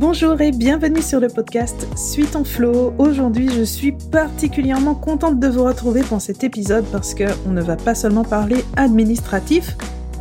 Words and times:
Bonjour 0.00 0.40
et 0.40 0.50
bienvenue 0.50 1.02
sur 1.02 1.20
le 1.20 1.28
podcast 1.28 1.86
Suite 1.94 2.34
en 2.34 2.42
Flow. 2.42 2.94
Aujourd'hui, 2.96 3.50
je 3.50 3.62
suis 3.62 3.92
particulièrement 3.92 4.94
contente 4.94 5.38
de 5.38 5.46
vous 5.46 5.62
retrouver 5.62 6.00
pour 6.00 6.22
cet 6.22 6.42
épisode 6.42 6.86
parce 6.90 7.14
qu'on 7.14 7.50
ne 7.50 7.60
va 7.60 7.76
pas 7.76 7.94
seulement 7.94 8.24
parler 8.24 8.64
administratif, 8.76 9.76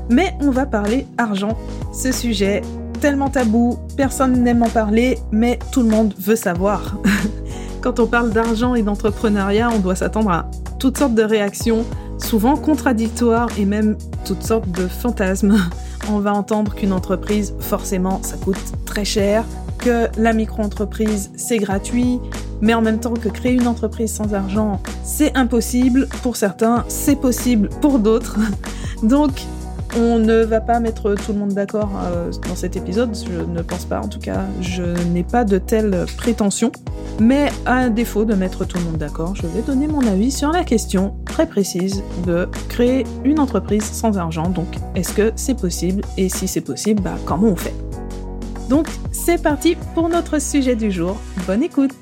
mais 0.10 0.36
on 0.42 0.52
va 0.52 0.66
parler 0.66 1.08
argent. 1.18 1.58
Ce 1.94 2.12
sujet 2.12 2.62
tellement 3.00 3.30
tabou, 3.30 3.80
personne 3.96 4.44
n'aime 4.44 4.64
en 4.64 4.70
parler, 4.70 5.18
mais 5.32 5.60
tout 5.72 5.82
le 5.82 5.88
monde 5.88 6.14
veut 6.20 6.36
savoir. 6.36 6.98
Quand 7.82 8.02
on 8.02 8.06
parle 8.06 8.32
d'argent 8.32 8.76
et 8.76 8.84
d'entrepreneuriat, 8.84 9.70
on 9.74 9.80
doit 9.80 9.96
s'attendre 9.96 10.32
à 10.32 10.52
toutes 10.78 10.98
sortes 10.98 11.16
de 11.16 11.24
réactions, 11.24 11.86
souvent 12.18 12.58
contradictoires 12.58 13.48
et 13.58 13.64
même 13.64 13.96
toutes 14.26 14.44
sortes 14.44 14.70
de 14.72 14.90
fantasmes. 14.90 15.56
On 16.12 16.20
va 16.20 16.34
entendre 16.34 16.74
qu'une 16.74 16.94
entreprise, 16.94 17.54
forcément, 17.60 18.20
ça 18.24 18.36
coûte 18.38 18.58
très 18.86 19.06
cher, 19.06 19.46
que 19.80 20.08
la 20.18 20.34
micro-entreprise, 20.34 21.32
c'est 21.36 21.58
gratuit, 21.58 22.20
mais 22.62 22.74
en 22.74 22.82
même 22.82 23.00
temps 23.00 23.14
que 23.14 23.30
créer 23.30 23.54
une 23.54 23.68
entreprise 23.68 24.14
sans 24.14 24.34
argent, 24.34 24.82
c'est 25.04 25.36
impossible. 25.36 26.08
Pour 26.22 26.36
certains, 26.36 26.86
c'est 26.88 27.16
possible 27.16 27.70
pour 27.82 28.00
d'autres. 28.00 28.38
Donc, 29.04 29.32
on 29.98 30.20
ne 30.20 30.44
va 30.44 30.62
pas 30.62 30.80
mettre 30.80 31.16
tout 31.16 31.34
le 31.34 31.40
monde 31.40 31.54
d'accord 31.54 31.90
euh, 32.04 32.32
dans 32.48 32.56
cet 32.56 32.76
épisode, 32.76 33.16
je 33.16 33.42
ne 33.42 33.62
pense 33.62 33.86
pas, 33.86 34.00
en 34.00 34.08
tout 34.08 34.20
cas, 34.20 34.44
je 34.62 34.84
n'ai 35.12 35.24
pas 35.24 35.46
de 35.46 35.58
telles 35.58 36.06
prétentions. 36.18 36.72
Mais 37.20 37.50
à 37.66 37.90
défaut 37.90 38.24
de 38.24 38.34
mettre 38.36 38.66
tout 38.66 38.78
le 38.78 38.84
monde 38.84 38.98
d'accord, 38.98 39.36
je 39.36 39.48
vais 39.48 39.62
donner 39.62 39.88
mon 39.88 40.06
avis 40.06 40.32
sur 40.32 40.52
la 40.52 40.64
question 40.64 41.16
très 41.26 41.48
précise 41.48 42.04
de 42.26 42.48
créer 42.70 43.06
une 43.26 43.40
entreprise 43.40 43.84
sans 43.84 44.18
argent. 44.18 44.50
Donc, 44.50 44.68
est-ce 44.96 45.14
que 45.14 45.32
c'est 45.36 45.60
possible 45.60 46.04
Et 46.18 46.30
si 46.30 46.48
c'est 46.48 46.62
possible, 46.62 47.02
bah, 47.02 47.16
comment 47.26 47.48
on 47.48 47.56
fait? 47.56 47.89
Donc, 48.70 48.86
c'est 49.12 49.42
parti 49.42 49.76
pour 49.96 50.10
notre 50.10 50.40
sujet 50.40 50.76
du 50.76 50.92
jour. 50.92 51.18
Bonne 51.48 51.64
écoute 51.64 51.96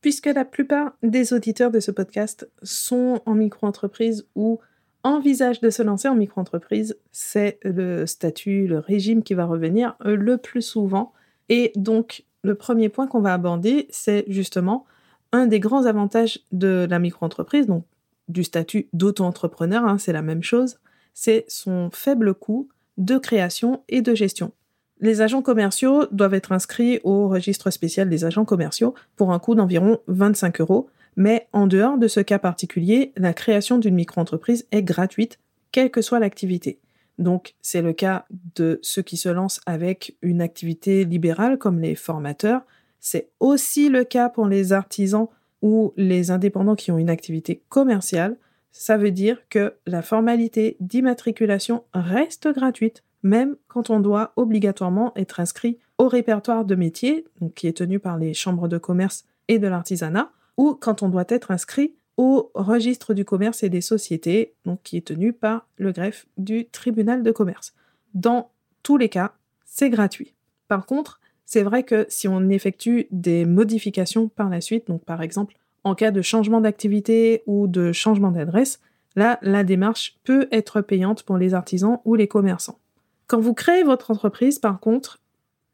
Puisque 0.00 0.26
la 0.26 0.44
plupart 0.44 0.94
des 1.04 1.32
auditeurs 1.32 1.70
de 1.70 1.78
ce 1.78 1.92
podcast 1.92 2.50
sont 2.64 3.22
en 3.26 3.34
micro-entreprise 3.36 4.26
ou 4.34 4.58
envisagent 5.04 5.60
de 5.60 5.70
se 5.70 5.84
lancer 5.84 6.08
en 6.08 6.16
micro-entreprise, 6.16 6.98
c'est 7.12 7.60
le 7.62 8.06
statut, 8.06 8.66
le 8.66 8.80
régime 8.80 9.22
qui 9.22 9.34
va 9.34 9.44
revenir 9.44 9.94
le 10.04 10.36
plus 10.36 10.62
souvent. 10.62 11.12
Et 11.48 11.70
donc, 11.76 12.24
le 12.42 12.56
premier 12.56 12.88
point 12.88 13.06
qu'on 13.06 13.20
va 13.20 13.34
aborder, 13.34 13.86
c'est 13.90 14.24
justement 14.26 14.84
un 15.30 15.46
des 15.46 15.60
grands 15.60 15.86
avantages 15.86 16.40
de 16.50 16.88
la 16.90 16.98
micro-entreprise, 16.98 17.66
donc 17.66 17.84
du 18.26 18.42
statut 18.42 18.88
d'auto-entrepreneur, 18.94 19.84
hein, 19.84 19.98
c'est 19.98 20.12
la 20.12 20.22
même 20.22 20.42
chose, 20.42 20.80
c'est 21.14 21.44
son 21.46 21.90
faible 21.92 22.34
coût 22.34 22.68
de 22.98 23.16
création 23.16 23.82
et 23.88 24.02
de 24.02 24.14
gestion. 24.14 24.52
Les 25.00 25.20
agents 25.20 25.42
commerciaux 25.42 26.06
doivent 26.10 26.34
être 26.34 26.52
inscrits 26.52 27.00
au 27.04 27.28
registre 27.28 27.70
spécial 27.70 28.08
des 28.08 28.24
agents 28.24 28.44
commerciaux 28.44 28.94
pour 29.16 29.32
un 29.32 29.38
coût 29.38 29.54
d'environ 29.54 30.00
25 30.08 30.60
euros, 30.60 30.90
mais 31.16 31.46
en 31.52 31.66
dehors 31.66 31.98
de 31.98 32.08
ce 32.08 32.20
cas 32.20 32.38
particulier, 32.38 33.12
la 33.16 33.32
création 33.32 33.78
d'une 33.78 33.94
micro-entreprise 33.94 34.66
est 34.72 34.82
gratuite, 34.82 35.38
quelle 35.72 35.90
que 35.90 36.02
soit 36.02 36.18
l'activité. 36.18 36.78
Donc 37.18 37.54
c'est 37.60 37.82
le 37.82 37.92
cas 37.92 38.26
de 38.54 38.78
ceux 38.82 39.02
qui 39.02 39.16
se 39.16 39.28
lancent 39.28 39.60
avec 39.66 40.16
une 40.22 40.40
activité 40.40 41.04
libérale 41.04 41.58
comme 41.58 41.80
les 41.80 41.94
formateurs. 41.94 42.62
C'est 43.00 43.30
aussi 43.40 43.88
le 43.88 44.04
cas 44.04 44.28
pour 44.28 44.46
les 44.46 44.72
artisans 44.72 45.28
ou 45.62 45.92
les 45.96 46.30
indépendants 46.30 46.76
qui 46.76 46.92
ont 46.92 46.98
une 46.98 47.10
activité 47.10 47.62
commerciale. 47.68 48.36
Ça 48.70 48.96
veut 48.96 49.10
dire 49.10 49.48
que 49.48 49.74
la 49.86 50.02
formalité 50.02 50.76
d'immatriculation 50.80 51.84
reste 51.94 52.48
gratuite 52.52 53.02
même 53.22 53.56
quand 53.66 53.90
on 53.90 54.00
doit 54.00 54.32
obligatoirement 54.36 55.12
être 55.16 55.40
inscrit 55.40 55.78
au 55.98 56.08
répertoire 56.08 56.64
de 56.64 56.74
métiers, 56.74 57.24
donc 57.40 57.54
qui 57.54 57.66
est 57.66 57.76
tenu 57.76 57.98
par 57.98 58.16
les 58.16 58.34
chambres 58.34 58.68
de 58.68 58.78
commerce 58.78 59.24
et 59.48 59.58
de 59.58 59.66
l'artisanat, 59.66 60.30
ou 60.56 60.74
quand 60.74 61.02
on 61.02 61.08
doit 61.08 61.24
être 61.28 61.50
inscrit 61.50 61.94
au 62.16 62.50
registre 62.54 63.14
du 63.14 63.24
commerce 63.24 63.62
et 63.62 63.68
des 63.68 63.80
sociétés, 63.80 64.54
qui 64.82 64.96
est 64.96 65.06
tenu 65.06 65.32
par 65.32 65.68
le 65.76 65.92
greffe 65.92 66.26
du 66.36 66.66
tribunal 66.66 67.22
de 67.22 67.30
commerce. 67.30 67.74
Dans 68.14 68.50
tous 68.82 68.96
les 68.96 69.08
cas, 69.08 69.34
c'est 69.64 69.90
gratuit. 69.90 70.34
Par 70.66 70.86
contre, 70.86 71.20
c'est 71.44 71.62
vrai 71.62 71.82
que 71.84 72.06
si 72.08 72.28
on 72.28 72.48
effectue 72.48 73.06
des 73.10 73.44
modifications 73.44 74.28
par 74.28 74.48
la 74.48 74.60
suite, 74.60 74.88
donc 74.88 75.04
par 75.04 75.22
exemple 75.22 75.56
en 75.84 75.94
cas 75.94 76.10
de 76.10 76.22
changement 76.22 76.60
d'activité 76.60 77.42
ou 77.46 77.66
de 77.66 77.92
changement 77.92 78.30
d'adresse, 78.30 78.80
là, 79.16 79.38
la 79.42 79.64
démarche 79.64 80.16
peut 80.24 80.48
être 80.52 80.80
payante 80.80 81.22
pour 81.22 81.36
les 81.36 81.54
artisans 81.54 81.98
ou 82.04 82.14
les 82.14 82.28
commerçants. 82.28 82.78
Quand 83.26 83.40
vous 83.40 83.54
créez 83.54 83.82
votre 83.82 84.10
entreprise, 84.10 84.58
par 84.58 84.80
contre, 84.80 85.18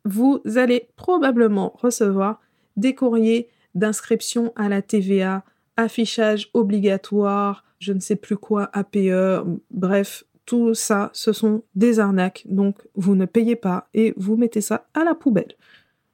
vous 0.04 0.42
allez 0.56 0.88
probablement 0.96 1.72
recevoir 1.76 2.40
des 2.76 2.94
courriers 2.94 3.48
d'inscription 3.74 4.52
à 4.56 4.68
la 4.68 4.82
TVA, 4.82 5.44
affichage 5.76 6.50
obligatoire, 6.54 7.64
je 7.78 7.92
ne 7.92 8.00
sais 8.00 8.16
plus 8.16 8.36
quoi, 8.36 8.70
APE, 8.72 9.44
bref, 9.70 10.24
tout 10.46 10.74
ça, 10.74 11.10
ce 11.12 11.32
sont 11.32 11.62
des 11.74 12.00
arnaques. 12.00 12.44
Donc, 12.48 12.76
vous 12.94 13.14
ne 13.14 13.24
payez 13.24 13.56
pas 13.56 13.88
et 13.94 14.14
vous 14.16 14.36
mettez 14.36 14.60
ça 14.60 14.86
à 14.94 15.04
la 15.04 15.14
poubelle. 15.14 15.54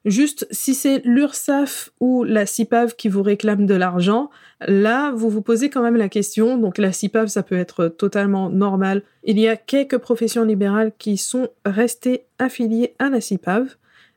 Juste, 0.03 0.47
si 0.49 0.73
c'est 0.73 1.01
l'URSSAF 1.05 1.91
ou 1.99 2.23
la 2.23 2.47
CIPAV 2.47 2.95
qui 2.95 3.07
vous 3.07 3.21
réclame 3.21 3.67
de 3.67 3.75
l'argent, 3.75 4.31
là, 4.61 5.11
vous 5.11 5.29
vous 5.29 5.43
posez 5.43 5.69
quand 5.69 5.83
même 5.83 5.95
la 5.95 6.09
question. 6.09 6.57
Donc, 6.57 6.79
la 6.79 6.91
CIPAV, 6.91 7.27
ça 7.27 7.43
peut 7.43 7.57
être 7.57 7.87
totalement 7.87 8.49
normal. 8.49 9.03
Il 9.23 9.37
y 9.37 9.47
a 9.47 9.55
quelques 9.55 9.99
professions 9.99 10.43
libérales 10.43 10.91
qui 10.97 11.17
sont 11.17 11.49
restées 11.65 12.25
affiliées 12.39 12.95
à 12.97 13.09
la 13.09 13.21
CIPAV, 13.21 13.75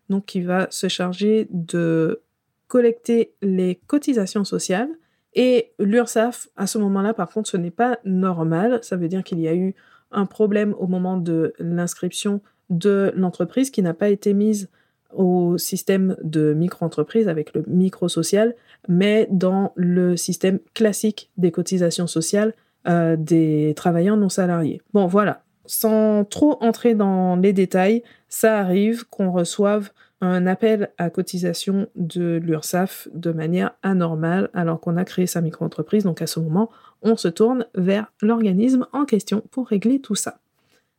donc 0.09 0.25
qui 0.25 0.41
va 0.41 0.69
se 0.71 0.89
charger 0.89 1.49
de 1.51 2.23
collecter 2.67 3.35
les 3.43 3.79
cotisations 3.87 4.45
sociales. 4.45 4.89
Et 5.35 5.73
l'URSSAF, 5.79 6.49
à 6.57 6.67
ce 6.67 6.79
moment-là, 6.79 7.13
par 7.13 7.29
contre, 7.29 7.51
ce 7.51 7.59
n'est 7.59 7.71
pas 7.71 7.99
normal. 8.07 8.79
Ça 8.83 8.97
veut 8.97 9.09
dire 9.09 9.23
qu'il 9.23 9.41
y 9.41 9.49
a 9.49 9.55
eu 9.55 9.75
un 10.13 10.25
problème 10.25 10.75
au 10.79 10.87
moment 10.87 11.19
de 11.19 11.53
l'inscription 11.59 12.41
de 12.71 13.13
l'entreprise 13.17 13.71
qui 13.71 13.83
n'a 13.83 13.93
pas 13.93 14.09
été 14.09 14.33
mise 14.33 14.71
au 15.17 15.59
système 15.59 16.17
de 16.23 16.53
micro-entreprise 16.55 17.29
avec 17.29 17.55
le 17.55 17.65
micro-social, 17.67 18.55
mais 18.89 19.29
dans 19.31 19.73
le 19.77 20.17
système 20.17 20.59
classique 20.75 21.31
des 21.37 21.51
cotisations 21.51 22.07
sociales 22.07 22.55
euh, 22.87 23.17
des 23.19 23.73
travailleurs 23.77 24.17
non 24.17 24.29
salariés. 24.29 24.83
Bon, 24.93 25.07
voilà. 25.07 25.43
Sans 25.67 26.25
trop 26.25 26.59
entrer 26.61 26.95
dans 26.95 27.37
les 27.37 27.55
détails, 27.55 28.03
ça 28.29 28.59
arrive 28.59 29.07
qu'on 29.09 29.33
reçoive 29.33 29.91
un 30.21 30.47
appel 30.47 30.91
à 30.99 31.11
cotisation 31.11 31.89
de 31.97 32.41
l'URSSAF 32.43 33.09
de 33.15 33.33
manière 33.33 33.73
anormale 33.83 34.51
alors 34.53 34.81
qu'on 34.81 34.97
a 34.97 35.05
créé 35.05 35.27
sa 35.27 35.41
micro-entreprise. 35.41 36.05
Donc 36.05 36.21
à 36.21 36.27
ce 36.27 36.41
moment, 36.41 36.71
on 37.03 37.17
se 37.17 37.29
tourne 37.29 37.67
vers 37.75 38.13
l'organisme 38.21 38.87
en 38.93 39.05
question 39.05 39.43
pour 39.51 39.69
régler 39.69 40.01
tout 40.01 40.15
ça. 40.15 40.39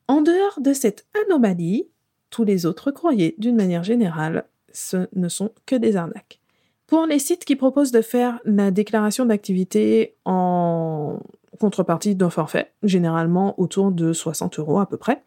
En 0.08 0.22
dehors 0.22 0.60
de 0.62 0.74
cette 0.74 1.06
anomalie, 1.26 1.88
les 2.44 2.66
autres 2.66 2.92
courriers, 2.92 3.36
d'une 3.38 3.56
manière 3.56 3.84
générale, 3.84 4.46
ce 4.72 5.08
ne 5.16 5.30
sont 5.30 5.52
que 5.66 5.76
des 5.76 5.96
arnaques. 5.96 6.40
Pour 6.88 7.06
les 7.08 7.20
sites 7.20 7.46
qui 7.46 7.56
proposent 7.56 7.92
de 7.92 8.02
faire 8.02 8.40
la 8.46 8.70
déclaration 8.72 9.26
d'activité 9.26 10.16
en 10.26 11.20
contrepartie 11.60 12.16
d'un 12.16 12.30
forfait, 12.30 12.72
généralement 12.84 13.60
autour 13.60 13.92
de 13.92 14.14
60 14.14 14.60
euros 14.60 14.80
à 14.80 14.88
peu 14.88 14.98
près, 14.98 15.24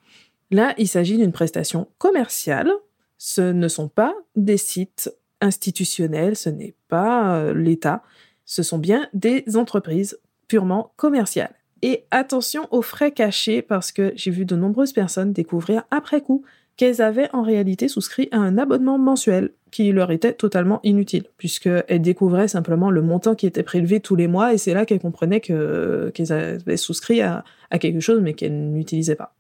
là, 0.51 0.75
il 0.79 0.87
s'agit 0.87 1.17
d'une 1.17 1.33
prestation 1.33 1.89
commerciale. 1.99 2.71
Ce 3.17 3.41
ne 3.41 3.67
sont 3.67 3.89
pas 3.89 4.15
des 4.37 4.57
sites 4.57 5.13
institutionnels, 5.41 6.37
ce 6.37 6.51
n'est 6.51 6.75
pas 6.89 7.37
euh, 7.37 7.55
l'État, 7.55 8.03
ce 8.45 8.63
sont 8.63 8.79
bien 8.79 9.09
des 9.13 9.45
entreprises 9.57 10.21
purement 10.47 10.93
commerciales. 10.97 11.55
Et 11.83 12.05
attention 12.11 12.67
aux 12.71 12.83
frais 12.83 13.13
cachés 13.13 13.63
parce 13.63 13.93
que 13.93 14.13
j'ai 14.17 14.31
vu 14.31 14.45
de 14.45 14.57
nombreuses 14.57 14.93
personnes 14.93 15.33
découvrir 15.33 15.85
après 15.91 16.23
coup 16.23 16.45
qu'elles 16.79 17.03
avaient 17.03 17.29
en 17.35 17.43
réalité 17.43 17.89
souscrit 17.89 18.29
à 18.31 18.39
un 18.39 18.57
abonnement 18.57 18.99
mensuel 18.99 19.51
qui 19.73 19.91
leur 19.93 20.11
était 20.13 20.33
totalement 20.33 20.81
inutile, 20.85 21.25
puisqu'elles 21.37 22.01
découvraient 22.01 22.49
simplement 22.49 22.91
le 22.91 23.03
montant 23.03 23.35
qui 23.35 23.47
était 23.47 23.65
prélevé 23.65 24.01
tous 24.01 24.17
les 24.17 24.29
mois, 24.29 24.55
et 24.55 24.59
c'est 24.59 24.73
là 24.73 24.87
qu'elles 24.87 25.01
comprenaient 25.01 25.41
qu'elles 25.41 26.33
avaient 26.33 26.77
souscrit 26.79 27.21
à, 27.21 27.45
quelque 27.79 28.01
chose, 28.01 28.21
mais 28.23 28.33
qu'elles 28.33 28.71
n'utilisaient 28.71 29.17
pas. 29.17 29.35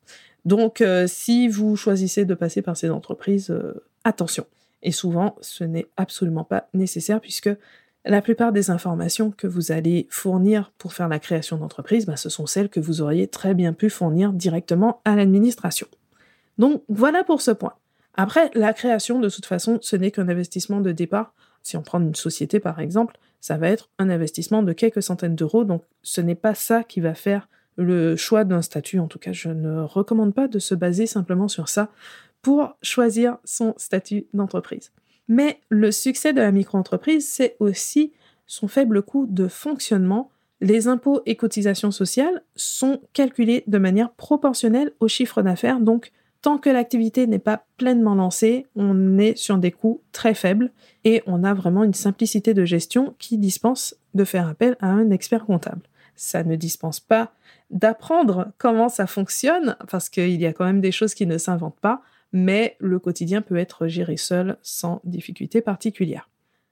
Donc, 0.44 0.80
euh, 0.80 1.06
si 1.06 1.48
vous 1.48 1.76
choisissez 1.76 2.24
de 2.24 2.34
passer 2.34 2.60
par 2.60 2.76
ces 2.76 2.90
entreprises, 2.90 3.50
euh, 3.50 3.84
attention. 4.04 4.44
Et 4.82 4.92
souvent, 4.92 5.36
ce 5.40 5.64
n'est 5.64 5.86
absolument 5.96 6.44
pas 6.44 6.68
nécessaire, 6.74 7.20
puisque 7.20 7.50
la 8.04 8.20
plupart 8.20 8.52
des 8.52 8.70
informations 8.70 9.30
que 9.30 9.46
vous 9.46 9.70
allez 9.70 10.08
fournir 10.10 10.72
pour 10.78 10.92
faire 10.92 11.08
la 11.08 11.18
création 11.18 11.56
d'entreprise, 11.56 12.04
bah, 12.06 12.16
ce 12.16 12.30
sont 12.30 12.46
celles 12.46 12.68
que 12.68 12.80
vous 12.80 13.00
auriez 13.00 13.28
très 13.28 13.54
bien 13.54 13.72
pu 13.72 13.90
fournir 13.90 14.32
directement 14.32 15.00
à 15.04 15.14
l'administration. 15.14 15.86
Donc 16.58 16.82
voilà 16.88 17.24
pour 17.24 17.40
ce 17.40 17.50
point. 17.50 17.74
Après, 18.14 18.50
la 18.54 18.72
création, 18.72 19.20
de 19.20 19.28
toute 19.28 19.46
façon, 19.46 19.78
ce 19.80 19.96
n'est 19.96 20.10
qu'un 20.10 20.28
investissement 20.28 20.80
de 20.80 20.92
départ. 20.92 21.32
Si 21.62 21.76
on 21.76 21.82
prend 21.82 22.00
une 22.00 22.14
société, 22.14 22.60
par 22.60 22.80
exemple, 22.80 23.18
ça 23.40 23.56
va 23.56 23.68
être 23.68 23.90
un 23.98 24.10
investissement 24.10 24.62
de 24.62 24.72
quelques 24.72 25.02
centaines 25.02 25.36
d'euros. 25.36 25.64
Donc 25.64 25.84
ce 26.02 26.20
n'est 26.20 26.34
pas 26.34 26.54
ça 26.54 26.82
qui 26.82 27.00
va 27.00 27.14
faire 27.14 27.48
le 27.76 28.16
choix 28.16 28.44
d'un 28.44 28.60
statut. 28.60 28.98
En 28.98 29.06
tout 29.06 29.20
cas, 29.20 29.32
je 29.32 29.48
ne 29.48 29.80
recommande 29.80 30.34
pas 30.34 30.48
de 30.48 30.58
se 30.58 30.74
baser 30.74 31.06
simplement 31.06 31.48
sur 31.48 31.68
ça, 31.68 31.90
pour 32.42 32.76
choisir 32.82 33.38
son 33.44 33.74
statut 33.76 34.26
d'entreprise. 34.32 34.92
Mais 35.28 35.60
le 35.68 35.92
succès 35.92 36.32
de 36.32 36.40
la 36.40 36.52
micro-entreprise, 36.52 37.28
c'est 37.28 37.56
aussi 37.60 38.12
son 38.46 38.68
faible 38.68 39.02
coût 39.02 39.26
de 39.26 39.46
fonctionnement. 39.46 40.30
Les 40.60 40.88
impôts 40.88 41.20
et 41.26 41.36
cotisations 41.36 41.90
sociales 41.90 42.42
sont 42.56 43.00
calculés 43.12 43.62
de 43.66 43.78
manière 43.78 44.10
proportionnelle 44.12 44.92
au 45.00 45.08
chiffre 45.08 45.42
d'affaires, 45.42 45.80
tant 46.42 46.58
que 46.58 46.70
l'activité 46.70 47.26
n'est 47.26 47.38
pas 47.38 47.64
pleinement 47.76 48.14
lancée, 48.14 48.66
on 48.76 49.18
est 49.18 49.36
sur 49.36 49.58
des 49.58 49.72
coûts 49.72 50.02
très 50.12 50.34
faibles 50.34 50.70
et 51.04 51.22
on 51.26 51.44
a 51.44 51.54
vraiment 51.54 51.84
une 51.84 51.94
simplicité 51.94 52.54
de 52.54 52.64
gestion 52.64 53.14
qui 53.18 53.38
dispense 53.38 53.96
de 54.14 54.24
faire 54.24 54.48
appel 54.48 54.76
à 54.80 54.88
un 54.88 55.10
expert 55.10 55.44
comptable. 55.44 55.82
Ça 56.14 56.42
ne 56.44 56.56
dispense 56.56 57.00
pas 57.00 57.32
d'apprendre 57.70 58.52
comment 58.58 58.88
ça 58.88 59.06
fonctionne, 59.06 59.76
parce 59.90 60.08
qu'il 60.08 60.40
y 60.40 60.46
a 60.46 60.52
quand 60.52 60.64
même 60.64 60.80
des 60.80 60.92
choses 60.92 61.14
qui 61.14 61.26
ne 61.26 61.38
s'inventent 61.38 61.80
pas, 61.80 62.02
mais 62.32 62.76
le 62.80 62.98
quotidien 62.98 63.42
peut 63.42 63.56
être 63.56 63.86
géré 63.86 64.16
seul 64.16 64.56
sans 64.62 65.00
difficulté 65.04 65.60
particulière. 65.60 66.28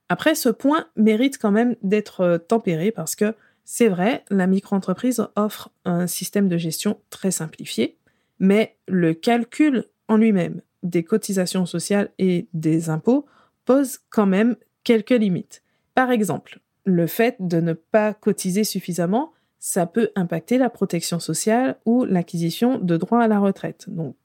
Après, 0.09 0.35
ce 0.35 0.49
point 0.49 0.87
mérite 0.95 1.37
quand 1.37 1.51
même 1.51 1.75
d'être 1.83 2.37
tempéré 2.47 2.91
parce 2.91 3.15
que 3.15 3.35
c'est 3.65 3.89
vrai, 3.89 4.23
la 4.29 4.47
micro-entreprise 4.47 5.27
offre 5.35 5.69
un 5.83 6.07
système 6.07 6.47
de 6.47 6.57
gestion 6.57 6.97
très 7.09 7.31
simplifié, 7.31 7.96
mais 8.39 8.77
le 8.87 9.13
calcul 9.13 9.85
en 10.07 10.17
lui-même 10.17 10.61
des 10.83 11.03
cotisations 11.03 11.65
sociales 11.65 12.09
et 12.19 12.47
des 12.53 12.89
impôts 12.89 13.25
pose 13.65 13.99
quand 14.09 14.25
même 14.25 14.55
quelques 14.83 15.09
limites. 15.11 15.63
Par 15.95 16.11
exemple, 16.11 16.59
le 16.85 17.07
fait 17.07 17.35
de 17.39 17.59
ne 17.59 17.73
pas 17.73 18.13
cotiser 18.13 18.63
suffisamment, 18.63 19.33
ça 19.59 19.85
peut 19.85 20.11
impacter 20.15 20.57
la 20.57 20.69
protection 20.69 21.19
sociale 21.19 21.77
ou 21.85 22.05
l'acquisition 22.05 22.77
de 22.77 22.95
droits 22.95 23.23
à 23.23 23.27
la 23.27 23.39
retraite. 23.39 23.85
Donc, 23.89 24.15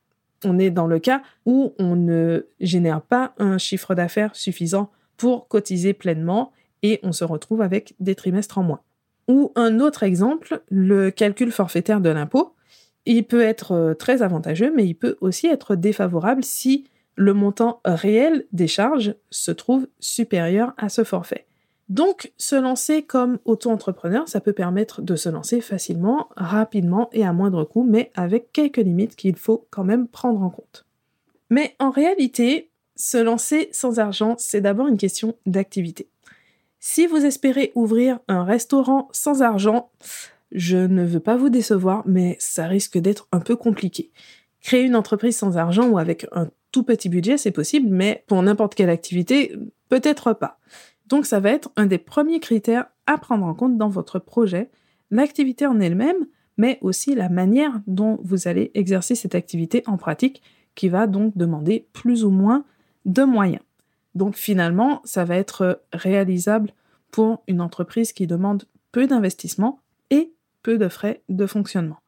on 0.45 0.59
est 0.59 0.71
dans 0.71 0.87
le 0.87 0.99
cas 0.99 1.23
où 1.47 1.75
on 1.79 1.97
ne 1.97 2.47
génère 2.61 3.01
pas 3.01 3.35
un 3.39 3.59
chiffre 3.59 3.95
d'affaires 3.95 4.37
suffisant 4.37 4.91
pour 5.17 5.49
cotiser 5.49 5.95
pleinement 5.95 6.53
et 6.83 7.01
on 7.03 7.13
se 7.13 7.25
retrouve 7.25 7.63
avec 7.63 7.95
des 8.01 8.15
trimestres 8.15 8.59
en 8.59 8.63
moins. 8.63 8.81
Ou 9.29 9.53
un 9.55 9.81
autre 9.81 10.03
exemple, 10.03 10.63
le 10.69 11.11
calcul 11.11 11.53
forfaitaire 11.53 12.01
de 12.01 12.11
l'impôt. 12.11 12.55
Il 13.07 13.25
peut 13.25 13.43
être 13.43 13.73
euh, 13.73 13.95
très 13.95 14.23
avantageux, 14.23 14.73
mais 14.75 14.87
il 14.87 14.95
peut 14.95 15.17
aussi 15.21 15.47
être 15.47 15.75
défavorable 15.75 16.45
si 16.45 16.87
le 17.17 17.35
montant 17.35 17.81
réel 17.85 18.47
des 18.53 18.67
charges 18.67 19.15
se 19.31 19.51
trouve 19.51 19.87
supérieur 20.01 20.73
à 20.79 20.89
ce 20.89 21.05
forfait. 21.05 21.47
Donc, 21.89 22.33
se 22.39 22.57
lancer 22.57 23.03
comme 23.03 23.39
auto-entrepreneur, 23.45 24.27
ça 24.29 24.41
peut 24.41 24.55
permettre 24.55 25.03
de 25.03 25.15
se 25.15 25.29
lancer 25.29 25.61
facilement, 25.61 26.29
rapidement 26.37 27.11
et 27.13 27.25
à 27.25 27.35
moindre 27.35 27.65
coût, 27.65 27.83
mais 27.83 28.11
avec 28.15 28.51
quelques 28.53 28.79
limites 28.79 29.15
qu'il 29.15 29.37
faut 29.37 29.67
quand 29.71 29.85
même 29.85 30.09
prendre 30.09 30.43
en 30.43 30.49
compte. 30.49 30.87
Mais 31.51 31.77
en 31.79 31.91
réalité, 31.91 32.71
se 32.97 33.19
lancer 33.19 33.69
sans 33.73 33.99
argent, 33.99 34.37
c'est 34.39 34.63
d'abord 34.63 34.87
une 34.87 34.97
question 34.97 35.35
d'activité. 35.45 36.09
Si 36.81 37.07
vous 37.07 37.27
espérez 37.27 37.73
ouvrir 37.75 38.21
un 38.27 38.45
restaurant 38.45 39.09
sans 39.13 39.43
argent, 39.43 39.91
je 40.55 40.77
ne 40.77 41.05
veux 41.05 41.21
pas 41.21 41.37
vous 41.37 41.51
décevoir, 41.51 42.03
mais 42.07 42.37
ça 42.39 42.67
risque 42.67 42.99
d'être 42.99 43.29
un 43.33 43.41
peu 43.41 43.57
compliqué. 43.57 44.11
Créer 44.61 44.83
une 44.83 44.97
entreprise 44.97 45.37
sans 45.37 45.57
argent 45.57 45.89
ou 45.89 45.99
avec 45.99 46.27
un 46.33 46.49
tout 46.71 46.83
petit 46.83 47.09
budget, 47.09 47.37
c'est 47.37 47.51
possible, 47.51 47.89
mais 47.91 48.25
pour 48.27 48.43
n'importe 48.43 48.75
quelle 48.75 48.91
activité, 48.91 49.55
peut-être 49.89 50.33
pas. 50.33 50.59
Donc 51.07 51.27
ça 51.27 51.41
va 51.41 51.51
être 51.51 51.71
un 51.77 51.87
des 51.87 51.99
premiers 51.99 52.41
critères 52.41 52.87
à 53.07 53.19
prendre 53.19 53.45
en 53.45 53.55
compte 53.55 53.77
dans 53.77 53.89
votre 53.89 54.19
projet, 54.19 54.71
l'activité 55.11 55.67
en 55.67 55.81
elle-même, 55.81 56.27
mais 56.57 56.79
aussi 56.81 57.15
la 57.15 57.29
manière 57.29 57.81
dont 57.87 58.19
vous 58.23 58.49
allez 58.49 58.71
exercer 58.75 59.15
cette 59.15 59.35
activité 59.35 59.83
en 59.87 59.97
pratique, 59.97 60.43
qui 60.75 60.89
va 60.89 61.07
donc 61.07 61.37
demander 61.37 61.87
plus 61.93 62.25
ou 62.25 62.31
moins 62.31 62.65
de 63.05 63.25
moyens. 63.25 63.63
Donc 64.15 64.37
finalement, 64.37 65.01
ça 65.05 65.25
va 65.25 65.37
être 65.37 65.83
réalisable 65.93 66.73
pour 67.11 67.43
une 67.47 67.61
entreprise 67.61 68.13
qui 68.13 68.27
demande 68.27 68.65
peu 68.91 69.07
d'investissement 69.07 69.81
et 70.11 70.33
peu 70.63 70.79
de 70.79 70.89
frais 70.89 71.23
de 71.29 71.47
fonctionnement. 71.47 71.99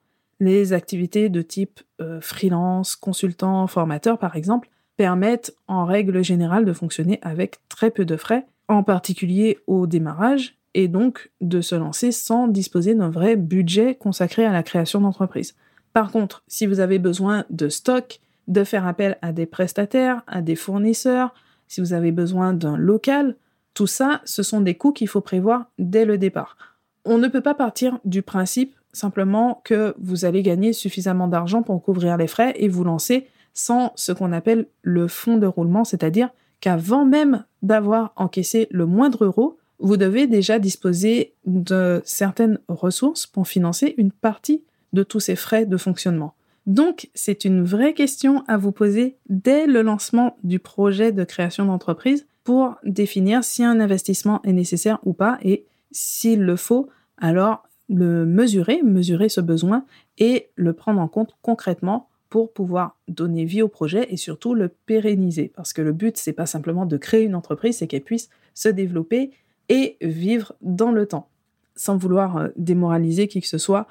Les 0.40 0.72
activités 0.72 1.28
de 1.28 1.42
type 1.42 1.80
euh, 2.00 2.20
freelance, 2.20 2.96
consultant, 2.96 3.66
formateur 3.66 4.18
par 4.18 4.36
exemple, 4.36 4.68
permettent 4.96 5.54
en 5.66 5.84
règle 5.84 6.22
générale 6.22 6.64
de 6.64 6.72
fonctionner 6.72 7.18
avec 7.22 7.58
très 7.68 7.90
peu 7.90 8.04
de 8.04 8.16
frais, 8.16 8.46
en 8.68 8.82
particulier 8.82 9.58
au 9.66 9.86
démarrage, 9.86 10.56
et 10.74 10.88
donc 10.88 11.30
de 11.40 11.60
se 11.60 11.74
lancer 11.74 12.12
sans 12.12 12.48
disposer 12.48 12.94
d'un 12.94 13.10
vrai 13.10 13.36
budget 13.36 13.94
consacré 13.94 14.44
à 14.44 14.52
la 14.52 14.62
création 14.62 15.00
d'entreprise. 15.00 15.54
Par 15.92 16.10
contre, 16.10 16.42
si 16.48 16.66
vous 16.66 16.80
avez 16.80 16.98
besoin 16.98 17.44
de 17.50 17.68
stock, 17.68 18.20
de 18.48 18.64
faire 18.64 18.86
appel 18.86 19.16
à 19.22 19.32
des 19.32 19.46
prestataires, 19.46 20.22
à 20.26 20.42
des 20.42 20.56
fournisseurs, 20.56 21.32
si 21.68 21.80
vous 21.80 21.92
avez 21.92 22.12
besoin 22.12 22.52
d'un 22.52 22.76
local, 22.76 23.36
tout 23.72 23.86
ça, 23.86 24.20
ce 24.24 24.42
sont 24.42 24.60
des 24.60 24.74
coûts 24.74 24.92
qu'il 24.92 25.08
faut 25.08 25.20
prévoir 25.20 25.66
dès 25.78 26.04
le 26.04 26.18
départ. 26.18 26.56
On 27.04 27.18
ne 27.18 27.28
peut 27.28 27.40
pas 27.40 27.54
partir 27.54 27.98
du 28.04 28.22
principe 28.22 28.74
simplement 28.92 29.60
que 29.64 29.94
vous 29.98 30.24
allez 30.24 30.42
gagner 30.42 30.72
suffisamment 30.72 31.28
d'argent 31.28 31.62
pour 31.62 31.82
couvrir 31.82 32.16
les 32.16 32.28
frais 32.28 32.54
et 32.56 32.68
vous 32.68 32.84
lancer 32.84 33.26
sans 33.52 33.92
ce 33.94 34.12
qu'on 34.12 34.32
appelle 34.32 34.66
le 34.82 35.08
fonds 35.08 35.36
de 35.36 35.46
roulement, 35.46 35.84
c'est-à-dire 35.84 36.30
qu'avant 36.60 37.04
même 37.04 37.44
d'avoir 37.62 38.12
encaissé 38.16 38.68
le 38.70 38.86
moindre 38.86 39.24
euro, 39.24 39.58
vous 39.78 39.96
devez 39.96 40.26
déjà 40.26 40.58
disposer 40.58 41.34
de 41.44 42.00
certaines 42.04 42.58
ressources 42.68 43.26
pour 43.26 43.46
financer 43.46 43.94
une 43.98 44.12
partie 44.12 44.62
de 44.92 45.02
tous 45.02 45.20
ces 45.20 45.36
frais 45.36 45.66
de 45.66 45.76
fonctionnement. 45.76 46.34
Donc, 46.66 47.10
c'est 47.14 47.44
une 47.44 47.62
vraie 47.62 47.92
question 47.92 48.42
à 48.46 48.56
vous 48.56 48.72
poser 48.72 49.16
dès 49.28 49.66
le 49.66 49.82
lancement 49.82 50.36
du 50.42 50.58
projet 50.58 51.12
de 51.12 51.24
création 51.24 51.66
d'entreprise 51.66 52.26
pour 52.42 52.76
définir 52.84 53.44
si 53.44 53.62
un 53.62 53.80
investissement 53.80 54.40
est 54.44 54.52
nécessaire 54.52 54.98
ou 55.04 55.12
pas 55.12 55.38
et 55.42 55.66
s'il 55.94 56.40
le 56.42 56.56
faut, 56.56 56.90
alors 57.16 57.62
le 57.88 58.26
mesurer, 58.26 58.82
mesurer 58.82 59.28
ce 59.28 59.40
besoin 59.40 59.84
et 60.18 60.50
le 60.56 60.72
prendre 60.72 61.00
en 61.00 61.08
compte 61.08 61.36
concrètement 61.42 62.08
pour 62.28 62.52
pouvoir 62.52 62.96
donner 63.06 63.44
vie 63.44 63.62
au 63.62 63.68
projet 63.68 64.06
et 64.12 64.16
surtout 64.16 64.54
le 64.54 64.68
pérenniser. 64.68 65.52
Parce 65.54 65.72
que 65.72 65.82
le 65.82 65.92
but, 65.92 66.16
c'est 66.16 66.32
pas 66.32 66.46
simplement 66.46 66.84
de 66.84 66.96
créer 66.96 67.22
une 67.22 67.36
entreprise, 67.36 67.78
c'est 67.78 67.86
qu'elle 67.86 68.02
puisse 68.02 68.28
se 68.54 68.68
développer 68.68 69.30
et 69.68 69.96
vivre 70.00 70.54
dans 70.60 70.90
le 70.90 71.06
temps. 71.06 71.28
Sans 71.76 71.96
vouloir 71.96 72.36
euh, 72.36 72.48
démoraliser 72.56 73.28
qui 73.28 73.40
que 73.40 73.46
ce 73.46 73.58
soit, 73.58 73.86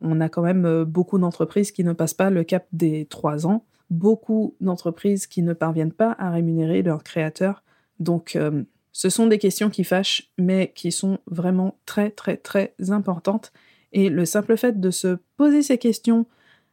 on 0.00 0.20
a 0.20 0.28
quand 0.28 0.42
même 0.42 0.64
euh, 0.64 0.84
beaucoup 0.84 1.18
d'entreprises 1.18 1.70
qui 1.70 1.84
ne 1.84 1.92
passent 1.92 2.14
pas 2.14 2.30
le 2.30 2.44
cap 2.44 2.66
des 2.72 3.06
trois 3.06 3.46
ans, 3.46 3.64
beaucoup 3.90 4.54
d'entreprises 4.60 5.26
qui 5.26 5.42
ne 5.42 5.52
parviennent 5.52 5.92
pas 5.92 6.16
à 6.18 6.30
rémunérer 6.30 6.82
leurs 6.82 7.02
créateurs. 7.02 7.62
Donc, 8.00 8.36
euh, 8.36 8.62
ce 8.92 9.08
sont 9.08 9.26
des 9.26 9.38
questions 9.38 9.70
qui 9.70 9.84
fâchent, 9.84 10.30
mais 10.38 10.72
qui 10.74 10.92
sont 10.92 11.18
vraiment 11.26 11.78
très, 11.86 12.10
très, 12.10 12.36
très 12.36 12.74
importantes. 12.88 13.52
Et 13.92 14.08
le 14.08 14.24
simple 14.24 14.56
fait 14.56 14.80
de 14.80 14.90
se 14.90 15.18
poser 15.36 15.62
ces 15.62 15.78
questions 15.78 16.26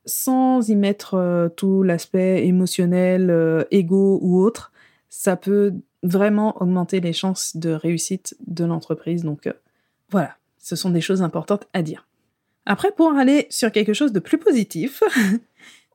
sans 0.05 0.69
y 0.69 0.75
mettre 0.75 1.15
euh, 1.15 1.49
tout 1.49 1.83
l'aspect 1.83 2.45
émotionnel, 2.45 3.65
égo 3.71 4.19
ou 4.21 4.41
autre, 4.41 4.71
ça 5.09 5.35
peut 5.35 5.73
vraiment 6.03 6.61
augmenter 6.61 6.99
les 6.99 7.13
chances 7.13 7.57
de 7.57 7.71
réussite 7.71 8.35
de 8.47 8.63
l'entreprise. 8.63 9.23
Donc, 9.23 9.49
voilà, 10.09 10.35
ce 10.57 10.75
sont 10.75 10.89
des 10.89 11.01
choses 11.01 11.21
importantes 11.21 11.67
à 11.73 11.81
dire. 11.81 12.07
Après, 12.65 12.91
pour 12.91 13.13
aller 13.13 13.47
sur 13.49 13.71
quelque 13.71 13.93
chose 13.93 14.13
de 14.13 14.19
plus 14.19 14.37
positif, 14.37 15.03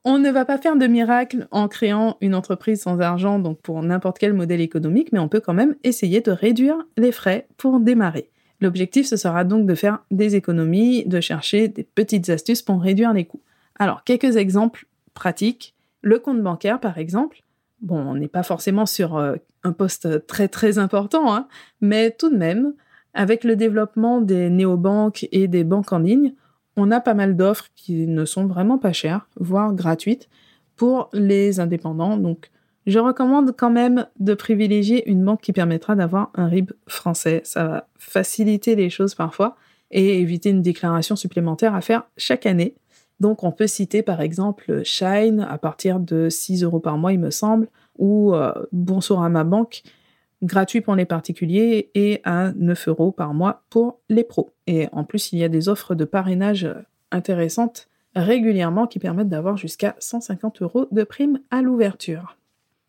on 0.05 0.19
ne 0.19 0.29
va 0.29 0.45
pas 0.45 0.59
faire 0.59 0.75
de 0.75 0.85
miracle 0.85 1.47
en 1.49 1.67
créant 1.67 2.17
une 2.21 2.35
entreprise 2.35 2.81
sans 2.83 2.99
argent, 2.99 3.39
donc 3.39 3.59
pour 3.61 3.81
n'importe 3.81 4.19
quel 4.19 4.33
modèle 4.33 4.61
économique, 4.61 5.11
mais 5.11 5.19
on 5.19 5.27
peut 5.27 5.39
quand 5.39 5.55
même 5.55 5.75
essayer 5.83 6.21
de 6.21 6.31
réduire 6.31 6.77
les 6.95 7.11
frais 7.11 7.47
pour 7.57 7.79
démarrer. 7.79 8.29
L'objectif, 8.61 9.07
ce 9.07 9.17
sera 9.17 9.43
donc 9.43 9.65
de 9.65 9.73
faire 9.73 9.99
des 10.11 10.35
économies, 10.35 11.05
de 11.05 11.19
chercher 11.19 11.67
des 11.67 11.83
petites 11.83 12.29
astuces 12.29 12.61
pour 12.61 12.81
réduire 12.81 13.13
les 13.13 13.25
coûts. 13.25 13.41
Alors, 13.79 14.03
quelques 14.03 14.37
exemples 14.37 14.85
pratiques. 15.15 15.73
Le 16.01 16.19
compte 16.19 16.41
bancaire, 16.41 16.79
par 16.79 16.99
exemple. 16.99 17.41
Bon, 17.81 17.97
on 17.97 18.15
n'est 18.15 18.27
pas 18.27 18.43
forcément 18.43 18.85
sur 18.85 19.17
euh, 19.17 19.35
un 19.63 19.71
poste 19.71 20.27
très 20.27 20.47
très 20.47 20.77
important, 20.77 21.33
hein, 21.33 21.47
mais 21.81 22.11
tout 22.11 22.29
de 22.29 22.37
même, 22.37 22.73
avec 23.15 23.43
le 23.43 23.55
développement 23.55 24.21
des 24.21 24.51
néobanques 24.51 25.27
et 25.31 25.47
des 25.47 25.63
banques 25.63 25.91
en 25.91 25.99
ligne, 25.99 26.33
on 26.77 26.91
a 26.91 26.99
pas 26.99 27.13
mal 27.13 27.35
d'offres 27.35 27.69
qui 27.75 28.07
ne 28.07 28.25
sont 28.25 28.45
vraiment 28.45 28.77
pas 28.77 28.93
chères, 28.93 29.27
voire 29.39 29.73
gratuites, 29.73 30.29
pour 30.75 31.09
les 31.13 31.59
indépendants. 31.59 32.17
Donc, 32.17 32.51
je 32.85 32.99
recommande 32.99 33.55
quand 33.57 33.71
même 33.71 34.05
de 34.19 34.33
privilégier 34.33 35.09
une 35.09 35.23
banque 35.23 35.41
qui 35.41 35.53
permettra 35.53 35.95
d'avoir 35.95 36.31
un 36.35 36.47
RIB 36.47 36.71
français. 36.87 37.41
Ça 37.43 37.63
va 37.63 37.87
faciliter 37.97 38.75
les 38.75 38.89
choses 38.89 39.15
parfois 39.15 39.55
et 39.91 40.19
éviter 40.19 40.49
une 40.49 40.61
déclaration 40.61 41.15
supplémentaire 41.15 41.73
à 41.73 41.81
faire 41.81 42.03
chaque 42.17 42.45
année. 42.45 42.75
Donc, 43.19 43.43
on 43.43 43.51
peut 43.51 43.67
citer 43.67 44.03
par 44.03 44.21
exemple 44.21 44.83
Shine 44.83 45.45
à 45.49 45.57
partir 45.57 45.99
de 45.99 46.29
6 46.29 46.63
euros 46.63 46.81
par 46.81 46.97
mois, 46.97 47.13
il 47.13 47.19
me 47.19 47.31
semble, 47.31 47.69
ou 47.97 48.35
euh, 48.35 48.51
Bonsoir 48.73 49.23
à 49.23 49.29
ma 49.29 49.45
banque 49.45 49.83
gratuit 50.43 50.81
pour 50.81 50.95
les 50.95 51.05
particuliers 51.05 51.91
et 51.95 52.21
à 52.23 52.51
9 52.53 52.87
euros 52.89 53.11
par 53.11 53.33
mois 53.33 53.63
pour 53.69 53.99
les 54.09 54.23
pros. 54.23 54.51
Et 54.67 54.87
en 54.91 55.03
plus, 55.03 55.31
il 55.31 55.39
y 55.39 55.43
a 55.43 55.49
des 55.49 55.69
offres 55.69 55.95
de 55.95 56.05
parrainage 56.05 56.67
intéressantes 57.11 57.87
régulièrement 58.15 58.87
qui 58.87 58.99
permettent 58.99 59.29
d'avoir 59.29 59.57
jusqu'à 59.57 59.95
150 59.99 60.61
euros 60.61 60.87
de 60.91 61.03
prime 61.03 61.39
à 61.51 61.61
l'ouverture. 61.61 62.37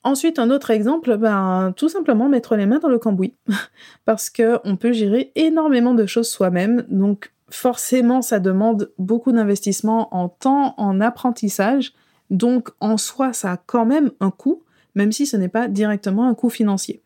Ensuite, 0.04 0.38
un 0.38 0.50
autre 0.50 0.70
exemple, 0.70 1.16
ben, 1.16 1.72
tout 1.76 1.88
simplement 1.88 2.28
mettre 2.28 2.54
les 2.54 2.66
mains 2.66 2.78
dans 2.78 2.88
le 2.88 2.98
cambouis, 2.98 3.34
parce 4.04 4.30
qu'on 4.30 4.76
peut 4.76 4.92
gérer 4.92 5.32
énormément 5.34 5.94
de 5.94 6.06
choses 6.06 6.28
soi-même, 6.28 6.84
donc 6.88 7.32
forcément, 7.50 8.22
ça 8.22 8.38
demande 8.38 8.92
beaucoup 8.98 9.32
d'investissement 9.32 10.14
en 10.14 10.28
temps, 10.28 10.74
en 10.76 11.00
apprentissage, 11.00 11.92
donc 12.30 12.70
en 12.80 12.96
soi, 12.98 13.32
ça 13.32 13.52
a 13.52 13.56
quand 13.56 13.84
même 13.84 14.12
un 14.20 14.30
coût, 14.30 14.62
même 14.94 15.10
si 15.10 15.26
ce 15.26 15.36
n'est 15.36 15.48
pas 15.48 15.66
directement 15.66 16.28
un 16.28 16.34
coût 16.34 16.50
financier. 16.50 17.02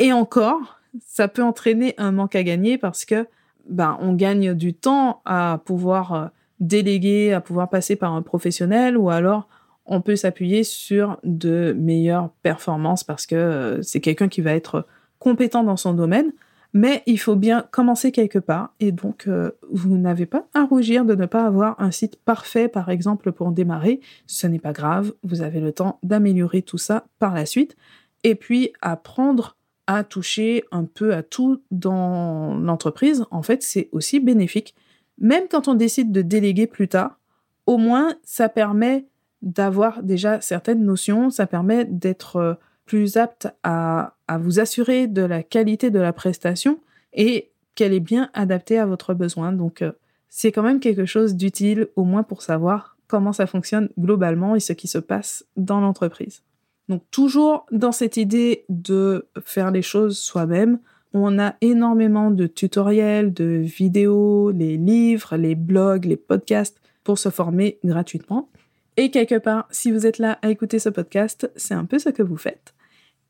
Et 0.00 0.12
encore, 0.14 0.80
ça 1.06 1.28
peut 1.28 1.42
entraîner 1.42 1.94
un 1.98 2.10
manque 2.10 2.34
à 2.34 2.42
gagner 2.42 2.78
parce 2.78 3.04
que 3.04 3.28
ben, 3.68 3.98
on 4.00 4.14
gagne 4.14 4.54
du 4.54 4.74
temps 4.74 5.20
à 5.26 5.60
pouvoir 5.64 6.14
euh, 6.14 6.26
déléguer, 6.58 7.32
à 7.32 7.40
pouvoir 7.40 7.68
passer 7.68 7.96
par 7.96 8.14
un 8.14 8.22
professionnel, 8.22 8.96
ou 8.96 9.10
alors 9.10 9.46
on 9.84 10.00
peut 10.00 10.16
s'appuyer 10.16 10.64
sur 10.64 11.18
de 11.22 11.76
meilleures 11.78 12.30
performances 12.42 13.04
parce 13.04 13.26
que 13.26 13.36
euh, 13.36 13.82
c'est 13.82 14.00
quelqu'un 14.00 14.28
qui 14.28 14.40
va 14.40 14.54
être 14.54 14.86
compétent 15.18 15.62
dans 15.62 15.76
son 15.76 15.92
domaine. 15.92 16.32
Mais 16.72 17.02
il 17.06 17.18
faut 17.18 17.34
bien 17.34 17.66
commencer 17.70 18.12
quelque 18.12 18.38
part 18.38 18.72
et 18.78 18.92
donc 18.92 19.24
euh, 19.26 19.50
vous 19.70 19.98
n'avez 19.98 20.24
pas 20.24 20.46
à 20.54 20.62
rougir 20.62 21.04
de 21.04 21.16
ne 21.16 21.26
pas 21.26 21.44
avoir 21.44 21.78
un 21.80 21.90
site 21.90 22.16
parfait 22.24 22.68
par 22.68 22.88
exemple 22.90 23.32
pour 23.32 23.50
démarrer. 23.50 24.00
Ce 24.26 24.46
n'est 24.46 24.60
pas 24.60 24.72
grave, 24.72 25.12
vous 25.24 25.42
avez 25.42 25.60
le 25.60 25.72
temps 25.72 25.98
d'améliorer 26.04 26.62
tout 26.62 26.78
ça 26.78 27.04
par 27.18 27.34
la 27.34 27.44
suite 27.44 27.76
et 28.22 28.36
puis 28.36 28.72
apprendre 28.80 29.56
toucher 30.04 30.64
un 30.70 30.84
peu 30.84 31.14
à 31.14 31.22
tout 31.22 31.62
dans 31.70 32.54
l'entreprise. 32.54 33.24
En 33.30 33.42
fait, 33.42 33.62
c'est 33.62 33.88
aussi 33.92 34.20
bénéfique. 34.20 34.74
Même 35.18 35.44
quand 35.50 35.68
on 35.68 35.74
décide 35.74 36.12
de 36.12 36.22
déléguer 36.22 36.66
plus 36.66 36.88
tard, 36.88 37.18
au 37.66 37.76
moins 37.76 38.14
ça 38.24 38.48
permet 38.48 39.06
d'avoir 39.42 40.02
déjà 40.02 40.40
certaines 40.40 40.84
notions, 40.84 41.30
ça 41.30 41.46
permet 41.46 41.84
d'être 41.84 42.36
euh, 42.36 42.54
plus 42.84 43.16
apte 43.16 43.48
à, 43.62 44.14
vous 44.38 44.60
assurer 44.60 45.06
de 45.06 45.22
la 45.22 45.42
qualité 45.42 45.90
de 45.90 45.98
la 45.98 46.12
prestation 46.12 46.80
et 47.12 47.50
qu'elle 47.74 47.92
est 47.92 48.00
bien 48.00 48.30
adaptée 48.34 48.78
à 48.78 48.86
votre 48.86 49.14
besoin. 49.14 49.52
Donc 49.52 49.82
euh, 49.82 49.92
c'est 50.28 50.52
quand 50.52 50.62
même 50.62 50.80
quelque 50.80 51.06
chose 51.06 51.34
d'utile 51.34 51.88
au 51.96 52.04
moins 52.04 52.22
pour 52.22 52.42
savoir 52.42 52.96
comment 53.06 53.32
ça 53.32 53.46
fonctionne 53.46 53.88
globalement 53.98 54.54
et 54.54 54.60
ce 54.60 54.72
qui 54.72 54.88
se 54.88 54.98
passe 54.98 55.44
dans 55.56 55.80
l'entreprise. 55.80 56.42
Donc 56.90 57.04
toujours 57.12 57.66
dans 57.70 57.92
cette 57.92 58.16
idée 58.16 58.64
de 58.68 59.28
faire 59.44 59.70
les 59.70 59.80
choses 59.80 60.18
soi-même, 60.18 60.80
on 61.12 61.38
a 61.38 61.54
énormément 61.60 62.32
de 62.32 62.48
tutoriels, 62.48 63.32
de 63.32 63.62
vidéos, 63.62 64.50
les 64.50 64.76
livres, 64.76 65.36
les 65.36 65.54
blogs, 65.54 66.04
les 66.04 66.16
podcasts 66.16 66.80
pour 67.04 67.16
se 67.16 67.28
former 67.28 67.78
gratuitement. 67.84 68.48
Et 68.96 69.12
quelque 69.12 69.38
part, 69.38 69.68
si 69.70 69.92
vous 69.92 70.04
êtes 70.04 70.18
là 70.18 70.40
à 70.42 70.50
écouter 70.50 70.80
ce 70.80 70.88
podcast, 70.88 71.48
c'est 71.54 71.74
un 71.74 71.84
peu 71.84 72.00
ce 72.00 72.08
que 72.08 72.24
vous 72.24 72.36
faites. 72.36 72.74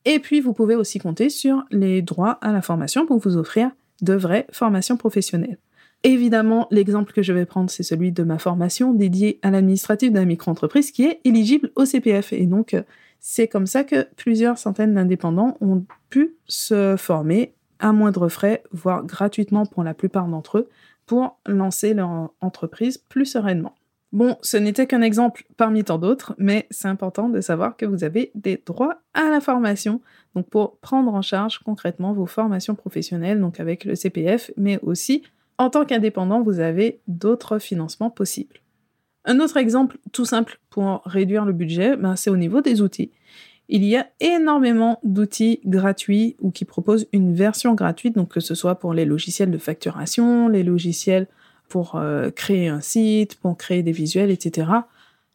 Et 0.06 0.20
puis, 0.20 0.40
vous 0.40 0.54
pouvez 0.54 0.74
aussi 0.74 0.98
compter 0.98 1.28
sur 1.28 1.62
les 1.70 2.00
droits 2.00 2.38
à 2.40 2.52
la 2.52 2.62
formation 2.62 3.04
pour 3.04 3.18
vous 3.18 3.36
offrir 3.36 3.70
de 4.00 4.14
vraies 4.14 4.46
formations 4.50 4.96
professionnelles. 4.96 5.58
Évidemment, 6.02 6.66
l'exemple 6.70 7.12
que 7.12 7.22
je 7.22 7.34
vais 7.34 7.44
prendre, 7.44 7.68
c'est 7.68 7.82
celui 7.82 8.10
de 8.10 8.22
ma 8.22 8.38
formation 8.38 8.94
dédiée 8.94 9.38
à 9.42 9.50
l'administratif 9.50 10.10
d'un 10.12 10.24
micro-entreprise 10.24 10.92
qui 10.92 11.04
est 11.04 11.20
éligible 11.24 11.70
au 11.76 11.84
CPF. 11.84 12.32
Et 12.32 12.46
donc, 12.46 12.74
c'est 13.20 13.48
comme 13.48 13.66
ça 13.66 13.84
que 13.84 14.08
plusieurs 14.16 14.58
centaines 14.58 14.94
d'indépendants 14.94 15.56
ont 15.60 15.84
pu 16.08 16.36
se 16.46 16.96
former 16.96 17.54
à 17.78 17.92
moindre 17.92 18.28
frais, 18.28 18.62
voire 18.72 19.04
gratuitement 19.04 19.66
pour 19.66 19.84
la 19.84 19.94
plupart 19.94 20.26
d'entre 20.26 20.58
eux, 20.58 20.68
pour 21.06 21.38
lancer 21.46 21.94
leur 21.94 22.32
entreprise 22.40 22.98
plus 22.98 23.26
sereinement. 23.26 23.74
Bon, 24.12 24.36
ce 24.42 24.56
n'était 24.56 24.86
qu'un 24.86 25.02
exemple 25.02 25.44
parmi 25.56 25.84
tant 25.84 25.98
d'autres, 25.98 26.34
mais 26.36 26.66
c'est 26.70 26.88
important 26.88 27.28
de 27.28 27.40
savoir 27.40 27.76
que 27.76 27.86
vous 27.86 28.02
avez 28.02 28.32
des 28.34 28.60
droits 28.66 29.02
à 29.14 29.30
la 29.30 29.40
formation, 29.40 30.00
donc 30.34 30.48
pour 30.48 30.78
prendre 30.78 31.14
en 31.14 31.22
charge 31.22 31.60
concrètement 31.60 32.12
vos 32.12 32.26
formations 32.26 32.74
professionnelles, 32.74 33.40
donc 33.40 33.60
avec 33.60 33.84
le 33.84 33.94
CPF, 33.94 34.50
mais 34.56 34.80
aussi 34.82 35.22
en 35.58 35.68
tant 35.68 35.84
qu'indépendant, 35.84 36.42
vous 36.42 36.58
avez 36.58 37.00
d'autres 37.06 37.58
financements 37.58 38.10
possibles. 38.10 38.60
Un 39.24 39.40
autre 39.40 39.56
exemple 39.56 39.98
tout 40.12 40.24
simple 40.24 40.58
pour 40.70 41.02
réduire 41.04 41.44
le 41.44 41.52
budget, 41.52 41.96
ben, 41.96 42.16
c'est 42.16 42.30
au 42.30 42.36
niveau 42.36 42.60
des 42.60 42.80
outils. 42.80 43.10
Il 43.68 43.84
y 43.84 43.96
a 43.96 44.08
énormément 44.18 44.98
d'outils 45.04 45.60
gratuits 45.64 46.36
ou 46.40 46.50
qui 46.50 46.64
proposent 46.64 47.06
une 47.12 47.34
version 47.34 47.74
gratuite, 47.74 48.16
donc 48.16 48.30
que 48.30 48.40
ce 48.40 48.54
soit 48.54 48.74
pour 48.76 48.94
les 48.94 49.04
logiciels 49.04 49.50
de 49.50 49.58
facturation, 49.58 50.48
les 50.48 50.64
logiciels 50.64 51.28
pour 51.68 51.94
euh, 51.94 52.30
créer 52.30 52.68
un 52.68 52.80
site, 52.80 53.36
pour 53.36 53.56
créer 53.56 53.82
des 53.82 53.92
visuels, 53.92 54.30
etc. 54.30 54.70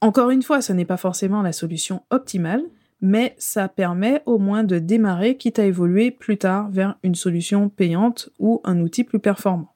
Encore 0.02 0.32
une 0.32 0.44
fois, 0.44 0.62
ce 0.62 0.74
n'est 0.74 0.86
pas 0.86 0.98
forcément 0.98 1.42
la 1.42 1.54
solution 1.54 2.02
optimale, 2.10 2.64
mais 3.02 3.36
ça 3.38 3.70
permet 3.70 4.22
au 4.26 4.38
moins 4.38 4.64
de 4.64 4.80
démarrer, 4.80 5.38
quitte 5.38 5.60
à 5.60 5.66
évoluer 5.66 6.12
plus 6.12 6.38
tard 6.38 6.70
vers 6.70 6.98
une 7.04 7.16
solution 7.16 7.70
payante 7.70 8.30
ou 8.38 8.60
un 8.66 8.82
outil 8.82 9.04
plus 9.04 9.20
performant. 9.20 9.74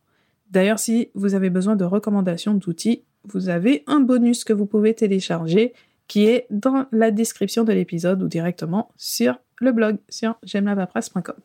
D'ailleurs, 0.52 0.80
si 0.80 1.10
vous 1.14 1.36
avez 1.36 1.50
besoin 1.50 1.76
de 1.76 1.86
recommandations 1.86 2.56
d'outils, 2.56 3.04
vous 3.32 3.50
avez 3.50 3.84
un 3.88 4.00
bonus 4.00 4.44
que 4.44 4.54
vous 4.54 4.66
pouvez 4.66 4.94
télécharger 4.94 5.74
qui 6.08 6.26
est 6.26 6.48
dans 6.50 6.88
la 6.92 7.12
description 7.12 7.64
de 7.64 7.72
l'épisode 7.72 8.22
ou 8.24 8.28
directement 8.28 8.92
sur 8.98 9.40
le 9.60 9.72
blog 9.72 9.98
sur 10.10 10.38
j'aime-la-paperasse.com. 10.44 11.36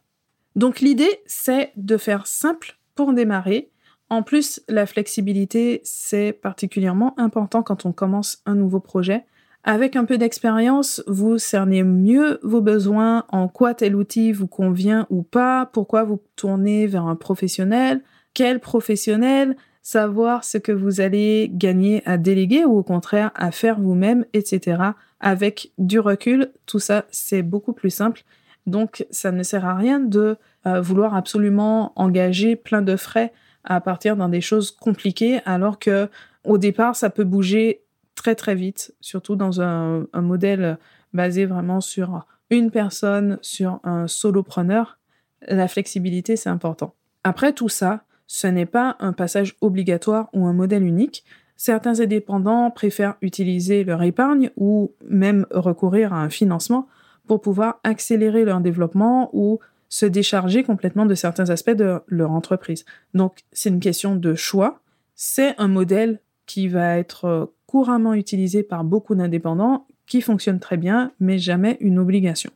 Donc 0.56 0.80
l'idée, 0.80 1.20
c'est 1.26 1.72
de 1.76 1.96
faire 1.96 2.26
simple 2.26 2.78
pour 2.94 3.12
démarrer 3.12 3.70
en 4.10 4.22
plus, 4.22 4.60
la 4.68 4.86
flexibilité, 4.86 5.80
c'est 5.82 6.32
particulièrement 6.32 7.18
important 7.18 7.62
quand 7.62 7.86
on 7.86 7.92
commence 7.92 8.42
un 8.46 8.54
nouveau 8.54 8.80
projet. 8.80 9.24
Avec 9.64 9.96
un 9.96 10.04
peu 10.04 10.18
d'expérience, 10.18 11.02
vous 11.06 11.38
cernez 11.38 11.82
mieux 11.82 12.38
vos 12.42 12.60
besoins, 12.60 13.24
en 13.30 13.48
quoi 13.48 13.72
tel 13.72 13.96
outil 13.96 14.30
vous 14.30 14.46
convient 14.46 15.06
ou 15.08 15.22
pas, 15.22 15.66
pourquoi 15.72 16.04
vous 16.04 16.20
tournez 16.36 16.86
vers 16.86 17.06
un 17.06 17.16
professionnel, 17.16 18.02
quel 18.34 18.60
professionnel, 18.60 19.56
savoir 19.84 20.44
ce 20.44 20.56
que 20.56 20.72
vous 20.72 21.02
allez 21.02 21.50
gagner 21.52 22.02
à 22.06 22.16
déléguer 22.16 22.64
ou 22.64 22.78
au 22.78 22.82
contraire 22.82 23.30
à 23.34 23.52
faire 23.52 23.78
vous-même, 23.78 24.24
etc. 24.32 24.82
Avec 25.20 25.72
du 25.76 26.00
recul, 26.00 26.50
tout 26.64 26.78
ça, 26.78 27.04
c'est 27.10 27.42
beaucoup 27.42 27.74
plus 27.74 27.90
simple. 27.90 28.22
Donc, 28.66 29.06
ça 29.10 29.30
ne 29.30 29.42
sert 29.42 29.66
à 29.66 29.74
rien 29.74 30.00
de 30.00 30.38
euh, 30.66 30.80
vouloir 30.80 31.14
absolument 31.14 31.92
engager 31.96 32.56
plein 32.56 32.80
de 32.80 32.96
frais 32.96 33.32
à 33.62 33.78
partir 33.82 34.16
dans 34.16 34.30
des 34.30 34.40
choses 34.40 34.70
compliquées, 34.70 35.40
alors 35.44 35.78
que 35.78 36.08
au 36.44 36.56
départ, 36.56 36.96
ça 36.96 37.10
peut 37.10 37.24
bouger 37.24 37.82
très 38.14 38.34
très 38.34 38.54
vite, 38.54 38.94
surtout 39.02 39.36
dans 39.36 39.60
un, 39.60 40.06
un 40.14 40.22
modèle 40.22 40.78
basé 41.12 41.44
vraiment 41.44 41.82
sur 41.82 42.26
une 42.48 42.70
personne, 42.70 43.38
sur 43.42 43.80
un 43.84 44.08
solopreneur. 44.08 44.98
La 45.46 45.68
flexibilité, 45.68 46.36
c'est 46.36 46.48
important. 46.48 46.94
Après 47.22 47.52
tout 47.52 47.68
ça, 47.68 48.04
ce 48.26 48.46
n'est 48.46 48.66
pas 48.66 48.96
un 49.00 49.12
passage 49.12 49.56
obligatoire 49.60 50.28
ou 50.32 50.46
un 50.46 50.52
modèle 50.52 50.84
unique. 50.84 51.24
Certains 51.56 52.00
indépendants 52.00 52.70
préfèrent 52.70 53.16
utiliser 53.22 53.84
leur 53.84 54.02
épargne 54.02 54.50
ou 54.56 54.92
même 55.08 55.46
recourir 55.50 56.12
à 56.12 56.22
un 56.22 56.30
financement 56.30 56.88
pour 57.26 57.40
pouvoir 57.40 57.80
accélérer 57.84 58.44
leur 58.44 58.60
développement 58.60 59.30
ou 59.32 59.60
se 59.88 60.06
décharger 60.06 60.64
complètement 60.64 61.06
de 61.06 61.14
certains 61.14 61.50
aspects 61.50 61.70
de 61.70 62.00
leur 62.08 62.32
entreprise. 62.32 62.84
Donc, 63.14 63.44
c'est 63.52 63.68
une 63.68 63.80
question 63.80 64.16
de 64.16 64.34
choix. 64.34 64.80
C'est 65.14 65.54
un 65.58 65.68
modèle 65.68 66.20
qui 66.46 66.68
va 66.68 66.98
être 66.98 67.52
couramment 67.66 68.14
utilisé 68.14 68.62
par 68.62 68.84
beaucoup 68.84 69.14
d'indépendants, 69.14 69.86
qui 70.06 70.20
fonctionne 70.20 70.60
très 70.60 70.76
bien, 70.76 71.12
mais 71.20 71.38
jamais 71.38 71.76
une 71.80 71.98
obligation. 71.98 72.50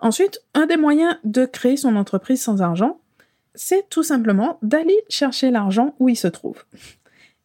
Ensuite, 0.00 0.42
un 0.54 0.66
des 0.66 0.76
moyens 0.76 1.16
de 1.24 1.44
créer 1.44 1.76
son 1.76 1.96
entreprise 1.96 2.42
sans 2.42 2.62
argent, 2.62 3.00
c'est 3.56 3.88
tout 3.88 4.02
simplement 4.02 4.58
d'aller 4.62 4.96
chercher 5.08 5.50
l'argent 5.50 5.94
où 5.98 6.08
il 6.08 6.16
se 6.16 6.28
trouve. 6.28 6.64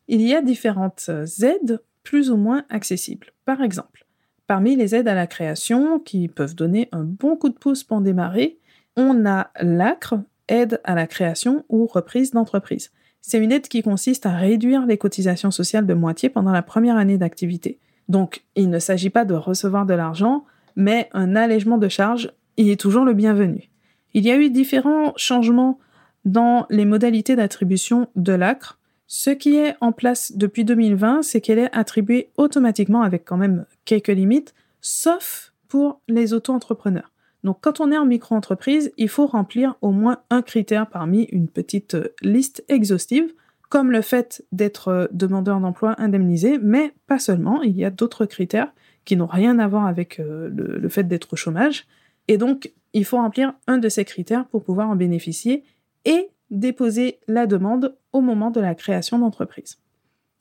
Il 0.07 0.21
y 0.21 0.35
a 0.35 0.41
différentes 0.41 1.09
aides 1.41 1.81
plus 2.03 2.29
ou 2.29 2.37
moins 2.37 2.65
accessibles. 2.69 3.27
Par 3.45 3.61
exemple, 3.61 4.05
parmi 4.47 4.75
les 4.75 4.93
aides 4.95 5.07
à 5.07 5.15
la 5.15 5.27
création 5.27 5.99
qui 5.99 6.27
peuvent 6.27 6.55
donner 6.55 6.89
un 6.91 7.03
bon 7.03 7.35
coup 7.35 7.49
de 7.49 7.57
pouce 7.57 7.83
pour 7.83 8.01
démarrer, 8.01 8.59
on 8.97 9.25
a 9.25 9.49
l'ACRE, 9.61 10.21
aide 10.47 10.81
à 10.83 10.95
la 10.95 11.07
création 11.07 11.63
ou 11.69 11.85
reprise 11.85 12.31
d'entreprise. 12.31 12.91
C'est 13.21 13.37
une 13.37 13.51
aide 13.51 13.67
qui 13.67 13.83
consiste 13.83 14.25
à 14.25 14.35
réduire 14.35 14.85
les 14.85 14.97
cotisations 14.97 15.51
sociales 15.51 15.85
de 15.85 15.93
moitié 15.93 16.29
pendant 16.29 16.51
la 16.51 16.63
première 16.63 16.97
année 16.97 17.17
d'activité. 17.17 17.79
Donc, 18.09 18.43
il 18.55 18.69
ne 18.69 18.79
s'agit 18.79 19.11
pas 19.11 19.23
de 19.23 19.35
recevoir 19.35 19.85
de 19.85 19.93
l'argent, 19.93 20.43
mais 20.75 21.07
un 21.13 21.35
allègement 21.35 21.77
de 21.77 21.87
charges 21.87 22.33
y 22.57 22.71
est 22.71 22.79
toujours 22.79 23.05
le 23.05 23.13
bienvenu. 23.13 23.69
Il 24.13 24.25
y 24.25 24.31
a 24.31 24.37
eu 24.37 24.49
différents 24.49 25.13
changements 25.15 25.79
dans 26.25 26.65
les 26.69 26.85
modalités 26.85 27.35
d'attribution 27.35 28.07
de 28.15 28.33
l'ACRE. 28.33 28.77
Ce 29.07 29.29
qui 29.29 29.57
est 29.57 29.75
en 29.81 29.91
place 29.91 30.31
depuis 30.35 30.63
2020, 30.63 31.21
c'est 31.23 31.41
qu'elle 31.41 31.59
est 31.59 31.75
attribuée 31.75 32.29
automatiquement 32.37 33.01
avec 33.01 33.25
quand 33.25 33.37
même 33.37 33.65
quelques 33.83 34.07
limites, 34.07 34.53
sauf 34.79 35.51
pour 35.67 36.01
les 36.07 36.33
auto-entrepreneurs. 36.33 37.11
Donc 37.43 37.57
quand 37.61 37.79
on 37.79 37.91
est 37.91 37.97
en 37.97 38.05
micro-entreprise, 38.05 38.91
il 38.97 39.09
faut 39.09 39.25
remplir 39.25 39.75
au 39.81 39.91
moins 39.91 40.19
un 40.29 40.41
critère 40.41 40.87
parmi 40.87 41.23
une 41.23 41.47
petite 41.47 41.95
euh, 41.95 42.13
liste 42.21 42.63
exhaustive. 42.67 43.33
comme 43.69 43.91
le 43.91 44.01
fait 44.01 44.43
d'être 44.51 45.09
demandeur 45.13 45.61
d'emploi 45.61 45.95
indemnisé, 45.97 46.59
mais 46.61 46.93
pas 47.07 47.19
seulement, 47.19 47.61
il 47.61 47.77
y 47.77 47.85
a 47.85 47.89
d'autres 47.89 48.25
critères 48.25 48.73
qui 49.05 49.15
n'ont 49.15 49.27
rien 49.27 49.59
à 49.59 49.67
voir 49.69 49.87
avec 49.87 50.17
le, 50.17 50.49
le 50.49 50.89
fait 50.89 51.03
d'être 51.07 51.31
au 51.31 51.35
chômage. 51.37 51.87
Et 52.27 52.37
donc, 52.37 52.73
il 52.91 53.05
faut 53.05 53.15
remplir 53.15 53.53
un 53.67 53.77
de 53.77 53.87
ces 53.87 54.03
critères 54.03 54.45
pour 54.47 54.61
pouvoir 54.61 54.89
en 54.89 54.97
bénéficier 54.97 55.63
et 56.05 56.29
déposer 56.49 57.19
la 57.27 57.47
demande 57.47 57.95
au 58.13 58.21
moment 58.21 58.51
de 58.51 58.59
la 58.59 58.75
création 58.75 59.19
d'entreprise. 59.19 59.77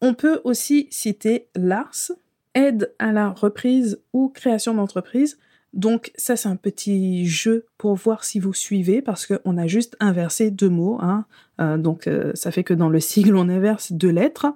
On 0.03 0.15
peut 0.15 0.41
aussi 0.45 0.89
citer 0.91 1.49
l'ARS, 1.55 2.13
aide 2.55 2.93
à 2.99 3.13
la 3.13 3.29
reprise 3.29 4.01
ou 4.13 4.29
création 4.29 4.75
d'entreprise. 4.75 5.39
Donc 5.73 6.11
ça, 6.17 6.37
c'est 6.37 6.49
un 6.49 6.57
petit 6.57 7.27
jeu 7.27 7.67
pour 7.79 7.95
voir 7.95 8.25
si 8.25 8.41
vous 8.41 8.53
suivez, 8.53 9.03
parce 9.03 9.27
qu'on 9.27 9.57
a 9.57 9.67
juste 9.67 9.97
inversé 10.01 10.51
deux 10.51 10.69
mots. 10.69 10.99
Hein. 11.01 11.27
Euh, 11.61 11.79
donc 11.79 12.07
euh, 12.07 12.33
ça 12.35 12.51
fait 12.51 12.65
que 12.65 12.75
dans 12.75 12.89
le 12.89 12.99
sigle, 12.99 13.37
on 13.37 13.49
inverse 13.49 13.93
deux 13.93 14.11
lettres. 14.11 14.47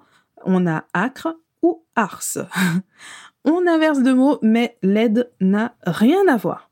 On 0.44 0.66
a 0.66 0.84
acre 0.92 1.36
ou 1.62 1.84
ars. 1.94 2.38
on 3.44 3.66
inverse 3.66 4.02
deux 4.02 4.14
mots, 4.14 4.38
mais 4.42 4.76
l'aide 4.82 5.30
n'a 5.40 5.76
rien 5.86 6.26
à 6.28 6.36
voir. 6.36 6.70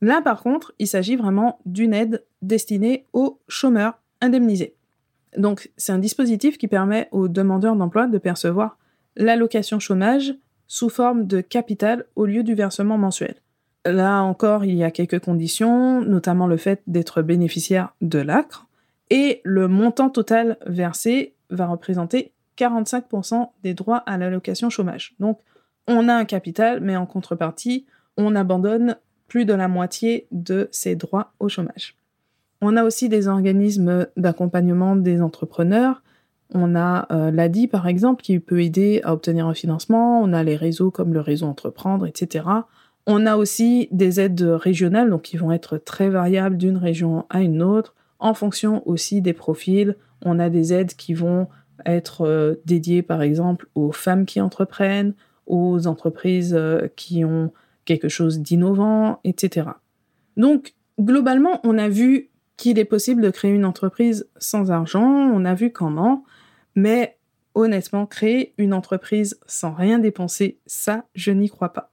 Là, 0.00 0.22
par 0.22 0.42
contre, 0.42 0.72
il 0.78 0.86
s'agit 0.86 1.16
vraiment 1.16 1.58
d'une 1.66 1.94
aide 1.94 2.24
destinée 2.42 3.06
aux 3.12 3.40
chômeurs 3.48 4.00
indemnisés. 4.20 4.74
Donc, 5.36 5.70
c'est 5.76 5.92
un 5.92 5.98
dispositif 5.98 6.56
qui 6.56 6.68
permet 6.68 7.08
aux 7.10 7.28
demandeurs 7.28 7.76
d'emploi 7.76 8.06
de 8.06 8.18
percevoir 8.18 8.78
l'allocation 9.16 9.78
chômage 9.78 10.34
sous 10.66 10.88
forme 10.88 11.26
de 11.26 11.40
capital 11.40 12.04
au 12.14 12.26
lieu 12.26 12.42
du 12.42 12.54
versement 12.54 12.98
mensuel. 12.98 13.36
Là 13.84 14.22
encore, 14.22 14.64
il 14.64 14.74
y 14.74 14.84
a 14.84 14.90
quelques 14.90 15.20
conditions, 15.20 16.02
notamment 16.02 16.46
le 16.46 16.56
fait 16.56 16.82
d'être 16.86 17.22
bénéficiaire 17.22 17.94
de 18.00 18.18
l'ACRE, 18.18 18.66
et 19.10 19.40
le 19.44 19.68
montant 19.68 20.10
total 20.10 20.58
versé 20.66 21.34
va 21.50 21.66
représenter 21.66 22.32
45% 22.58 23.50
des 23.62 23.74
droits 23.74 23.98
à 23.98 24.18
l'allocation 24.18 24.68
chômage. 24.68 25.14
Donc, 25.20 25.40
on 25.86 26.08
a 26.08 26.14
un 26.14 26.26
capital, 26.26 26.80
mais 26.80 26.96
en 26.96 27.06
contrepartie, 27.06 27.86
on 28.16 28.34
abandonne 28.34 28.96
plus 29.28 29.44
de 29.44 29.52
la 29.52 29.68
moitié 29.68 30.26
de 30.32 30.68
ses 30.72 30.96
droits 30.96 31.32
au 31.38 31.48
chômage. 31.48 31.94
On 32.60 32.76
a 32.76 32.82
aussi 32.82 33.08
des 33.08 33.28
organismes 33.28 34.08
d'accompagnement 34.16 34.96
des 34.96 35.22
entrepreneurs. 35.22 36.02
On 36.52 36.74
a 36.74 37.06
euh, 37.12 37.30
l'ADI, 37.30 37.68
par 37.68 37.86
exemple, 37.86 38.22
qui 38.22 38.40
peut 38.40 38.62
aider 38.62 39.00
à 39.04 39.12
obtenir 39.12 39.46
un 39.46 39.54
financement. 39.54 40.20
On 40.20 40.32
a 40.32 40.42
les 40.42 40.56
réseaux 40.56 40.90
comme 40.90 41.12
le 41.12 41.20
réseau 41.20 41.46
Entreprendre, 41.46 42.06
etc. 42.06 42.46
On 43.06 43.26
a 43.26 43.36
aussi 43.36 43.88
des 43.92 44.20
aides 44.20 44.42
régionales, 44.42 45.10
donc 45.10 45.22
qui 45.22 45.36
vont 45.36 45.52
être 45.52 45.78
très 45.78 46.08
variables 46.08 46.56
d'une 46.56 46.76
région 46.76 47.26
à 47.30 47.42
une 47.42 47.62
autre, 47.62 47.94
en 48.18 48.34
fonction 48.34 48.82
aussi 48.88 49.20
des 49.22 49.34
profils. 49.34 49.96
On 50.24 50.38
a 50.38 50.50
des 50.50 50.72
aides 50.72 50.94
qui 50.94 51.14
vont 51.14 51.46
être 51.86 52.22
euh, 52.22 52.56
dédiées, 52.66 53.02
par 53.02 53.22
exemple, 53.22 53.68
aux 53.74 53.92
femmes 53.92 54.26
qui 54.26 54.40
entreprennent, 54.40 55.14
aux 55.46 55.86
entreprises 55.86 56.54
euh, 56.54 56.88
qui 56.96 57.24
ont 57.24 57.52
quelque 57.88 58.10
chose 58.10 58.40
d'innovant, 58.40 59.18
etc. 59.24 59.70
Donc, 60.36 60.74
globalement, 61.00 61.58
on 61.64 61.78
a 61.78 61.88
vu 61.88 62.28
qu'il 62.58 62.78
est 62.78 62.84
possible 62.84 63.22
de 63.22 63.30
créer 63.30 63.50
une 63.50 63.64
entreprise 63.64 64.28
sans 64.36 64.70
argent, 64.70 65.02
on 65.02 65.46
a 65.46 65.54
vu 65.54 65.72
comment, 65.72 66.24
mais 66.74 67.16
honnêtement, 67.54 68.04
créer 68.04 68.52
une 68.58 68.74
entreprise 68.74 69.40
sans 69.46 69.72
rien 69.72 69.98
dépenser, 69.98 70.58
ça, 70.66 71.06
je 71.14 71.30
n'y 71.30 71.48
crois 71.48 71.72
pas. 71.72 71.90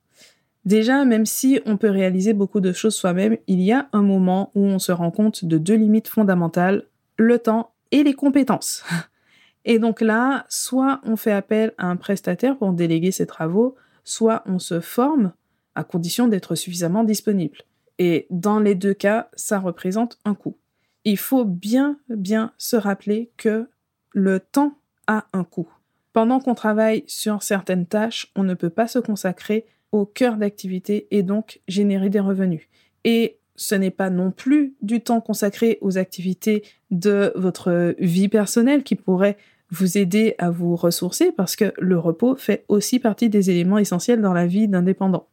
Déjà, 0.66 1.06
même 1.06 1.26
si 1.26 1.62
on 1.66 1.78
peut 1.78 1.90
réaliser 1.90 2.34
beaucoup 2.34 2.60
de 2.60 2.74
choses 2.74 2.96
soi-même, 2.96 3.38
il 3.48 3.62
y 3.62 3.72
a 3.72 3.88
un 3.94 4.02
moment 4.02 4.52
où 4.54 4.66
on 4.66 4.80
se 4.80 4.92
rend 4.92 5.12
compte 5.12 5.46
de 5.46 5.58
deux 5.58 5.76
limites 5.76 6.10
fondamentales, 6.10 6.88
le 7.18 7.40
temps 7.40 7.72
et 7.92 8.04
les 8.04 8.14
compétences. 8.14 8.84
Et 9.68 9.80
donc 9.80 10.02
là, 10.02 10.46
soit 10.48 11.02
on 11.06 11.16
fait 11.16 11.32
appel 11.32 11.74
à 11.80 11.88
un 11.88 11.96
prestataire 11.96 12.56
pour 12.58 12.74
déléguer 12.74 13.12
ses 13.12 13.26
travaux, 13.26 13.76
soit 14.04 14.44
on 14.46 14.60
se 14.60 14.80
forme 14.80 15.34
à 15.76 15.84
condition 15.84 16.28
d'être 16.28 16.56
suffisamment 16.56 17.04
disponible. 17.04 17.60
Et 18.00 18.28
dans 18.30 18.60
les 18.60 18.76
deux 18.76 18.94
cas, 18.94 19.30
ça 19.36 19.60
représente 19.60 20.20
un 20.26 20.36
coût. 20.36 20.58
Il 21.04 21.18
faut 21.18 21.46
bien, 21.46 22.00
bien 22.10 22.52
se 22.58 22.76
rappeler 22.76 23.32
que 23.38 23.68
le 24.12 24.40
temps 24.40 24.78
a 25.08 25.28
un 25.34 25.44
coût. 25.44 25.70
Pendant 26.14 26.40
qu'on 26.40 26.56
travaille 26.56 27.04
sur 27.08 27.44
certaines 27.44 27.86
tâches, 27.86 28.32
on 28.36 28.44
ne 28.44 28.54
peut 28.54 28.70
pas 28.70 28.88
se 28.88 29.00
consacrer 29.00 29.66
au 29.92 30.06
cœur 30.06 30.38
d'activité 30.38 31.08
et 31.12 31.24
donc 31.24 31.62
générer 31.68 32.10
des 32.10 32.20
revenus. 32.20 32.64
Et 33.04 33.38
ce 33.56 33.76
n'est 33.76 33.92
pas 33.92 34.10
non 34.10 34.32
plus 34.32 34.76
du 34.82 35.02
temps 35.02 35.22
consacré 35.22 35.78
aux 35.82 35.98
activités 35.98 36.64
de 36.92 37.32
votre 37.36 37.96
vie 38.00 38.28
personnelle 38.28 38.84
qui 38.84 38.96
pourrait 38.96 39.38
vous 39.72 39.98
aider 39.98 40.36
à 40.38 40.50
vous 40.50 40.76
ressourcer 40.76 41.32
parce 41.32 41.56
que 41.56 41.74
le 41.78 41.98
repos 41.98 42.36
fait 42.36 42.66
aussi 42.68 43.00
partie 43.00 43.30
des 43.30 43.50
éléments 43.50 43.78
essentiels 43.78 44.22
dans 44.22 44.34
la 44.34 44.48
vie 44.48 44.68
d'indépendant. 44.68 45.28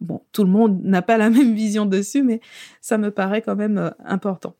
Bon, 0.00 0.22
tout 0.32 0.44
le 0.44 0.50
monde 0.50 0.80
n'a 0.82 1.02
pas 1.02 1.16
la 1.16 1.30
même 1.30 1.54
vision 1.54 1.86
dessus, 1.86 2.22
mais 2.22 2.40
ça 2.80 2.98
me 2.98 3.10
paraît 3.10 3.42
quand 3.42 3.56
même 3.56 3.78
euh, 3.78 3.90
important. 4.04 4.54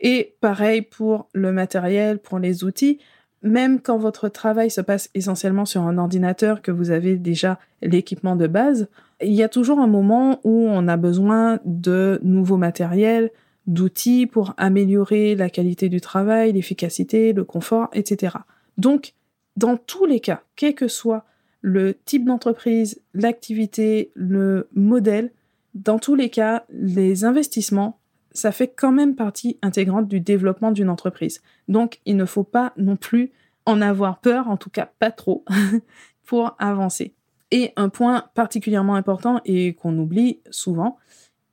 Et 0.00 0.34
pareil 0.40 0.82
pour 0.82 1.28
le 1.32 1.52
matériel, 1.52 2.18
pour 2.18 2.38
les 2.38 2.64
outils, 2.64 2.98
même 3.42 3.80
quand 3.80 3.98
votre 3.98 4.28
travail 4.28 4.70
se 4.70 4.80
passe 4.80 5.10
essentiellement 5.14 5.64
sur 5.64 5.82
un 5.82 5.98
ordinateur, 5.98 6.62
que 6.62 6.70
vous 6.70 6.90
avez 6.90 7.16
déjà 7.16 7.58
l'équipement 7.82 8.36
de 8.36 8.46
base, 8.46 8.88
il 9.20 9.32
y 9.32 9.42
a 9.42 9.48
toujours 9.48 9.80
un 9.80 9.86
moment 9.86 10.40
où 10.44 10.66
on 10.68 10.88
a 10.88 10.96
besoin 10.96 11.58
de 11.64 12.20
nouveaux 12.22 12.56
matériels, 12.56 13.30
d'outils 13.66 14.26
pour 14.26 14.54
améliorer 14.56 15.36
la 15.36 15.48
qualité 15.48 15.88
du 15.88 16.00
travail, 16.00 16.52
l'efficacité, 16.52 17.32
le 17.32 17.44
confort, 17.44 17.88
etc. 17.92 18.36
Donc, 18.76 19.14
dans 19.56 19.76
tous 19.76 20.04
les 20.04 20.20
cas, 20.20 20.42
quel 20.56 20.74
que 20.74 20.88
soit 20.88 21.24
le 21.62 21.94
type 22.04 22.26
d'entreprise, 22.26 23.00
l'activité, 23.14 24.10
le 24.14 24.68
modèle, 24.74 25.30
dans 25.74 25.98
tous 25.98 26.14
les 26.14 26.28
cas, 26.28 26.64
les 26.68 27.24
investissements, 27.24 27.98
ça 28.32 28.52
fait 28.52 28.68
quand 28.68 28.92
même 28.92 29.14
partie 29.14 29.58
intégrante 29.62 30.08
du 30.08 30.20
développement 30.20 30.72
d'une 30.72 30.90
entreprise. 30.90 31.40
Donc, 31.68 32.00
il 32.04 32.16
ne 32.16 32.24
faut 32.24 32.44
pas 32.44 32.72
non 32.76 32.96
plus 32.96 33.30
en 33.64 33.80
avoir 33.80 34.20
peur, 34.20 34.48
en 34.48 34.56
tout 34.56 34.70
cas 34.70 34.90
pas 34.98 35.10
trop, 35.10 35.44
pour 36.26 36.56
avancer. 36.58 37.14
Et 37.50 37.72
un 37.76 37.88
point 37.88 38.24
particulièrement 38.34 38.96
important 38.96 39.40
et 39.44 39.74
qu'on 39.74 39.96
oublie 39.98 40.40
souvent, 40.50 40.98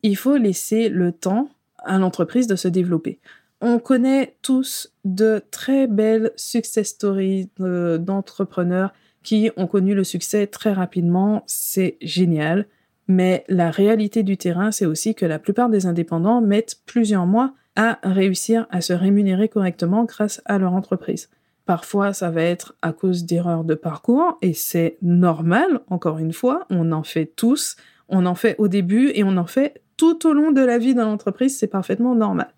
il 0.02 0.18
faut 0.18 0.38
laisser 0.38 0.90
le 0.90 1.12
temps 1.12 1.50
à 1.80 1.98
l'entreprise 1.98 2.48
de 2.48 2.56
se 2.56 2.68
développer. 2.68 3.20
On 3.62 3.80
connaît 3.80 4.38
tous 4.42 4.94
de 5.04 5.44
très 5.52 5.88
belles 5.88 6.32
success 6.38 6.88
stories 6.88 7.50
euh, 7.60 7.98
d'entrepreneurs 7.98 8.94
qui 9.24 9.52
ont 9.58 9.68
connu 9.68 9.94
le 9.94 10.04
succès 10.04 10.48
très 10.48 10.74
rapidement. 10.74 11.44
C'est 11.46 11.98
génial. 12.02 12.66
Mais 13.08 13.44
la 13.48 13.72
réalité 13.72 14.24
du 14.24 14.38
terrain, 14.38 14.72
c'est 14.72 14.86
aussi 14.86 15.16
que 15.16 15.26
la 15.26 15.40
plupart 15.40 15.70
des 15.70 15.88
indépendants 15.88 16.42
mettent 16.42 16.82
plusieurs 16.86 17.26
mois 17.26 17.54
à 17.76 18.00
réussir 18.04 18.68
à 18.70 18.82
se 18.82 18.94
rémunérer 18.94 19.50
correctement 19.50 20.04
grâce 20.04 20.42
à 20.46 20.58
leur 20.58 20.74
entreprise. 20.74 21.30
Parfois, 21.66 22.14
ça 22.14 22.30
va 22.30 22.42
être 22.42 22.76
à 22.82 22.94
cause 22.94 23.26
d'erreurs 23.26 23.64
de 23.64 23.76
parcours 23.76 24.38
et 24.42 24.54
c'est 24.54 24.98
normal, 25.02 25.82
encore 25.90 26.18
une 26.18 26.34
fois, 26.34 26.66
on 26.70 26.92
en 26.92 27.04
fait 27.04 27.32
tous, 27.36 27.76
on 28.10 28.26
en 28.26 28.36
fait 28.36 28.56
au 28.58 28.68
début 28.68 29.12
et 29.14 29.24
on 29.24 29.38
en 29.38 29.46
fait 29.46 29.82
tout 29.96 30.28
au 30.28 30.34
long 30.34 30.52
de 30.52 30.62
la 30.62 30.78
vie 30.78 30.96
dans 30.96 31.06
l'entreprise, 31.06 31.58
c'est 31.58 31.68
parfaitement 31.68 32.16
normal. 32.16 32.50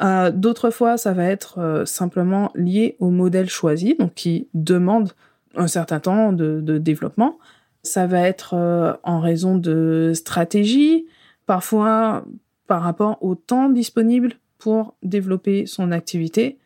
Euh, 0.00 0.30
d'autres 0.30 0.70
fois, 0.70 0.96
ça 0.96 1.12
va 1.12 1.24
être 1.24 1.58
euh, 1.58 1.84
simplement 1.84 2.50
lié 2.54 2.96
au 2.98 3.10
modèle 3.10 3.48
choisi, 3.48 3.94
donc 3.98 4.14
qui 4.14 4.48
demande 4.54 5.12
un 5.56 5.66
certain 5.66 6.00
temps 6.00 6.32
de, 6.32 6.78
développement. 6.78 7.38
Ça 7.82 8.06
va 8.06 8.20
être 8.20 8.54
euh, 8.54 8.94
en 9.02 9.20
raison 9.20 9.56
de 9.56 10.12
stratégie, 10.14 11.06
parfois 11.46 12.24
par 12.66 12.82
rapport 12.82 13.18
au 13.22 13.34
temps 13.34 13.68
disponible 13.68 14.34
pour 14.58 14.94
développer 15.02 15.66
son 15.66 15.90
activité. 15.90 16.58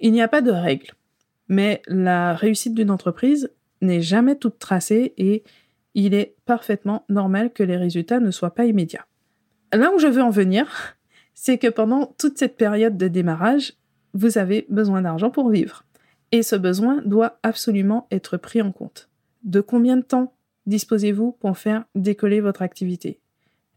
Il 0.00 0.12
n'y 0.12 0.22
a 0.22 0.28
pas 0.28 0.42
de 0.42 0.50
règle, 0.50 0.92
mais 1.48 1.80
la 1.86 2.34
réussite 2.34 2.74
d'une 2.74 2.90
entreprise 2.90 3.50
n'est 3.80 4.02
jamais 4.02 4.36
toute 4.36 4.58
tracée 4.58 5.14
et 5.16 5.44
il 5.94 6.14
est 6.14 6.34
parfaitement 6.46 7.04
normal 7.08 7.52
que 7.52 7.62
les 7.62 7.76
résultats 7.76 8.20
ne 8.20 8.30
soient 8.30 8.54
pas 8.54 8.64
immédiats. 8.64 9.06
Là 9.72 9.92
où 9.94 9.98
je 9.98 10.06
veux 10.06 10.22
en 10.22 10.30
venir, 10.30 10.96
c'est 11.34 11.58
que 11.58 11.68
pendant 11.68 12.06
toute 12.18 12.38
cette 12.38 12.56
période 12.56 12.96
de 12.96 13.08
démarrage, 13.08 13.74
vous 14.14 14.38
avez 14.38 14.66
besoin 14.68 15.02
d'argent 15.02 15.30
pour 15.30 15.48
vivre. 15.48 15.84
Et 16.32 16.42
ce 16.42 16.56
besoin 16.56 17.02
doit 17.04 17.38
absolument 17.42 18.06
être 18.10 18.38
pris 18.38 18.62
en 18.62 18.72
compte. 18.72 19.10
De 19.44 19.60
combien 19.60 19.98
de 19.98 20.02
temps 20.02 20.32
disposez-vous 20.66 21.32
pour 21.32 21.58
faire 21.58 21.84
décoller 21.94 22.40
votre 22.40 22.62
activité? 22.62 23.20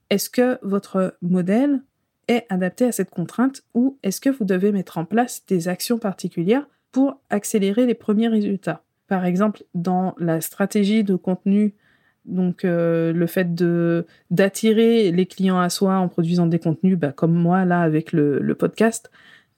Est-ce 0.09 0.29
que 0.29 0.57
votre 0.61 1.17
modèle 1.21 1.81
est 2.27 2.45
adapté 2.49 2.85
à 2.85 2.91
cette 2.91 3.09
contrainte 3.09 3.63
ou 3.73 3.97
est-ce 4.03 4.21
que 4.21 4.29
vous 4.29 4.45
devez 4.45 4.71
mettre 4.71 4.97
en 4.97 5.05
place 5.05 5.45
des 5.47 5.67
actions 5.67 5.97
particulières 5.97 6.67
pour 6.91 7.19
accélérer 7.29 7.85
les 7.85 7.93
premiers 7.93 8.29
résultats? 8.29 8.83
Par 9.07 9.25
exemple, 9.25 9.63
dans 9.73 10.15
la 10.17 10.39
stratégie 10.39 11.03
de 11.03 11.15
contenu, 11.15 11.73
donc 12.23 12.63
euh, 12.63 13.11
le 13.11 13.27
fait 13.27 13.53
d'attirer 14.31 15.11
les 15.11 15.25
clients 15.25 15.59
à 15.59 15.69
soi 15.69 15.97
en 15.97 16.07
produisant 16.07 16.47
des 16.47 16.59
contenus, 16.59 16.97
bah, 16.97 17.11
comme 17.11 17.33
moi 17.33 17.65
là 17.65 17.81
avec 17.81 18.13
le 18.13 18.55
podcast, 18.55 19.11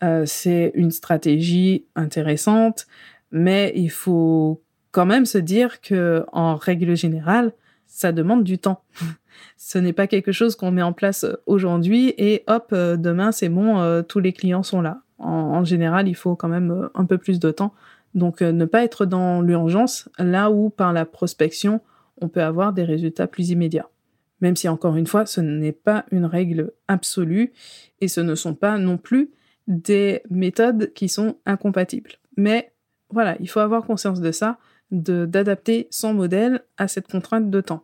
euh, 0.04 0.24
c'est 0.26 0.72
une 0.76 0.92
stratégie 0.92 1.86
intéressante. 1.96 2.88
Mais 3.32 3.74
il 3.76 3.90
faut 3.90 4.62
quand 4.92 5.06
même 5.06 5.26
se 5.26 5.38
dire 5.38 5.82
que, 5.82 6.26
en 6.32 6.56
règle 6.56 6.96
générale, 6.96 7.52
ça 7.88 8.12
demande 8.12 8.44
du 8.44 8.58
temps. 8.58 8.84
Ce 9.58 9.78
n'est 9.78 9.94
pas 9.94 10.08
quelque 10.08 10.32
chose 10.32 10.56
qu'on 10.56 10.72
met 10.72 10.82
en 10.82 10.94
place 10.94 11.26
aujourd'hui 11.46 12.14
et 12.18 12.44
hop, 12.48 12.74
demain 12.74 13.32
c'est 13.32 13.50
bon, 13.50 14.04
tous 14.08 14.20
les 14.20 14.34
clients 14.34 14.64
sont 14.64 14.82
là. 14.82 15.02
En, 15.20 15.64
général, 15.64 16.08
il 16.08 16.16
faut 16.16 16.36
quand 16.36 16.48
même 16.48 16.90
un 16.96 17.06
peu 17.06 17.20
plus 17.20 17.40
de 17.40 17.52
temps. 17.52 17.74
Donc 18.16 18.42
ne 18.42 18.66
pas 18.66 18.84
être 18.84 19.06
dans 19.06 19.42
l'urgence, 19.42 20.10
là 20.18 20.50
où 20.50 20.72
par 20.72 20.92
la 20.92 21.06
prospection, 21.06 21.82
on 22.20 22.30
peut 22.30 22.42
avoir 22.42 22.74
des 22.74 22.84
résultats 22.84 23.28
plus 23.28 23.52
immédiats. 23.52 23.90
Même 24.42 24.56
si 24.56 24.68
encore 24.68 24.96
une 24.96 25.08
fois, 25.08 25.26
ce 25.26 25.42
n'est 25.42 25.72
pas 25.72 26.06
une 26.12 26.26
règle 26.26 26.72
absolue 26.88 27.54
et 28.02 28.08
ce 28.08 28.22
ne 28.22 28.36
sont 28.36 28.54
pas 28.54 28.78
non 28.78 28.98
plus 28.98 29.32
des 29.68 30.22
méthodes 30.30 30.94
qui 30.94 31.10
sont 31.10 31.36
incompatibles. 31.46 32.12
Mais 32.38 32.72
voilà, 33.10 33.38
il 33.40 33.50
faut 33.50 33.60
avoir 33.60 33.86
conscience 33.86 34.22
de 34.22 34.32
ça, 34.32 34.58
d'adapter 34.92 35.88
son 35.92 36.14
modèle 36.14 36.64
à 36.78 36.88
cette 36.88 37.08
contrainte 37.08 37.50
de 37.50 37.62
temps. 37.62 37.84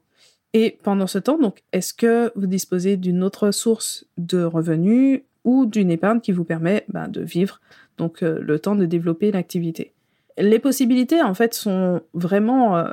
Et 0.54 0.78
pendant 0.84 1.08
ce 1.08 1.18
temps, 1.18 1.38
donc, 1.38 1.64
est-ce 1.72 1.94
que 1.94 2.32
vous 2.36 2.48
disposez 2.48 2.96
d'une 2.96 3.24
autre 3.24 3.52
source 3.52 4.06
de 4.18 4.44
revenus 4.44 5.22
ou 5.44 5.66
d'une 5.66 5.92
épargne 5.92 6.22
qui 6.22 6.32
vous 6.32 6.44
permet 6.44 6.86
ben, 6.88 7.08
de 7.08 7.22
vivre 7.22 7.60
donc 7.98 8.24
euh, 8.24 8.40
le 8.40 8.60
temps 8.60 8.76
de 8.76 8.86
développer 8.86 9.32
l'activité? 9.32 9.94
Les 10.38 10.60
possibilités, 10.60 11.22
en 11.22 11.34
fait, 11.34 11.54
sont 11.54 12.02
vraiment 12.14 12.78
euh, 12.78 12.92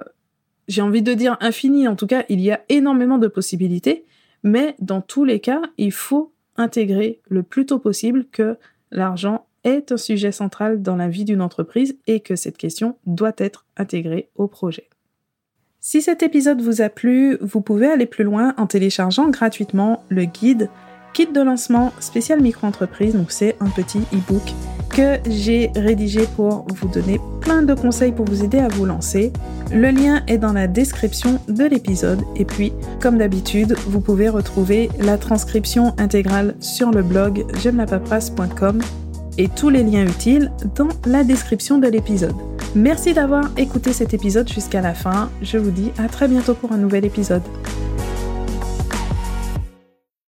j'ai 0.70 0.83
envie 0.83 1.03
de 1.03 1.14
dire 1.14 1.37
infini, 1.40 1.88
en 1.88 1.96
tout 1.96 2.07
cas, 2.07 2.24
il 2.29 2.40
y 2.40 2.53
a 2.53 2.61
énormément 2.68 3.18
de 3.18 3.26
possibilités, 3.26 4.05
mais 4.44 4.76
dans 4.79 5.00
tous 5.00 5.24
les 5.24 5.40
cas, 5.40 5.62
il 5.79 5.90
faut 5.90 6.33
intégrer 6.57 7.20
le 7.29 7.42
plus 7.42 7.66
tôt 7.66 7.81
possible 7.81 8.26
que 8.31 8.57
l'argent 8.90 9.46
est 9.64 9.92
un 9.92 9.96
sujet 9.96 10.33
central 10.33 10.83
dans 10.83 10.96
la 10.96 11.09
vie 11.09 11.24
d'une 11.24 11.42
entreprise 11.42 11.96
et 12.07 12.20
que 12.20 12.37
cette 12.37 12.57
question 12.57 12.96
doit 13.07 13.33
être 13.37 13.66
intégrée 13.76 14.31
au 14.35 14.48
projet. 14.48 14.88
Si 15.81 16.03
cet 16.03 16.22
épisode 16.22 16.61
vous 16.61 16.83
a 16.83 16.88
plu, 16.88 17.38
vous 17.40 17.61
pouvez 17.61 17.87
aller 17.87 18.07
plus 18.07 18.24
loin 18.24 18.55
en 18.59 18.66
téléchargeant 18.66 19.31
gratuitement 19.31 20.05
le 20.09 20.24
guide 20.24 20.68
Kit 21.12 21.26
de 21.26 21.40
lancement 21.40 21.92
spécial 21.98 22.40
micro-entreprise, 22.40 23.14
donc 23.14 23.33
c'est 23.33 23.57
un 23.61 23.68
petit 23.70 24.00
e-book 24.12 24.55
que 25.00 25.30
j'ai 25.30 25.70
rédigé 25.76 26.26
pour 26.36 26.66
vous 26.68 26.88
donner 26.88 27.18
plein 27.40 27.62
de 27.62 27.72
conseils 27.72 28.12
pour 28.12 28.26
vous 28.26 28.44
aider 28.44 28.58
à 28.58 28.68
vous 28.68 28.84
lancer. 28.84 29.32
Le 29.72 29.90
lien 29.90 30.22
est 30.26 30.36
dans 30.36 30.52
la 30.52 30.66
description 30.66 31.38
de 31.48 31.64
l'épisode 31.64 32.20
et 32.36 32.44
puis, 32.44 32.74
comme 33.00 33.16
d'habitude, 33.16 33.76
vous 33.86 34.00
pouvez 34.00 34.28
retrouver 34.28 34.90
la 34.98 35.16
transcription 35.16 35.94
intégrale 35.96 36.54
sur 36.60 36.90
le 36.90 37.02
blog 37.02 37.46
j'aime 37.62 37.82
et 39.38 39.48
tous 39.48 39.70
les 39.70 39.84
liens 39.84 40.04
utiles 40.04 40.52
dans 40.74 40.88
la 41.06 41.24
description 41.24 41.78
de 41.78 41.88
l'épisode. 41.88 42.34
Merci 42.74 43.14
d'avoir 43.14 43.44
écouté 43.56 43.94
cet 43.94 44.12
épisode 44.12 44.52
jusqu'à 44.52 44.82
la 44.82 44.92
fin. 44.92 45.30
Je 45.40 45.56
vous 45.56 45.70
dis 45.70 45.92
à 45.96 46.08
très 46.08 46.28
bientôt 46.28 46.54
pour 46.54 46.72
un 46.72 46.78
nouvel 46.78 47.06
épisode. 47.06 47.42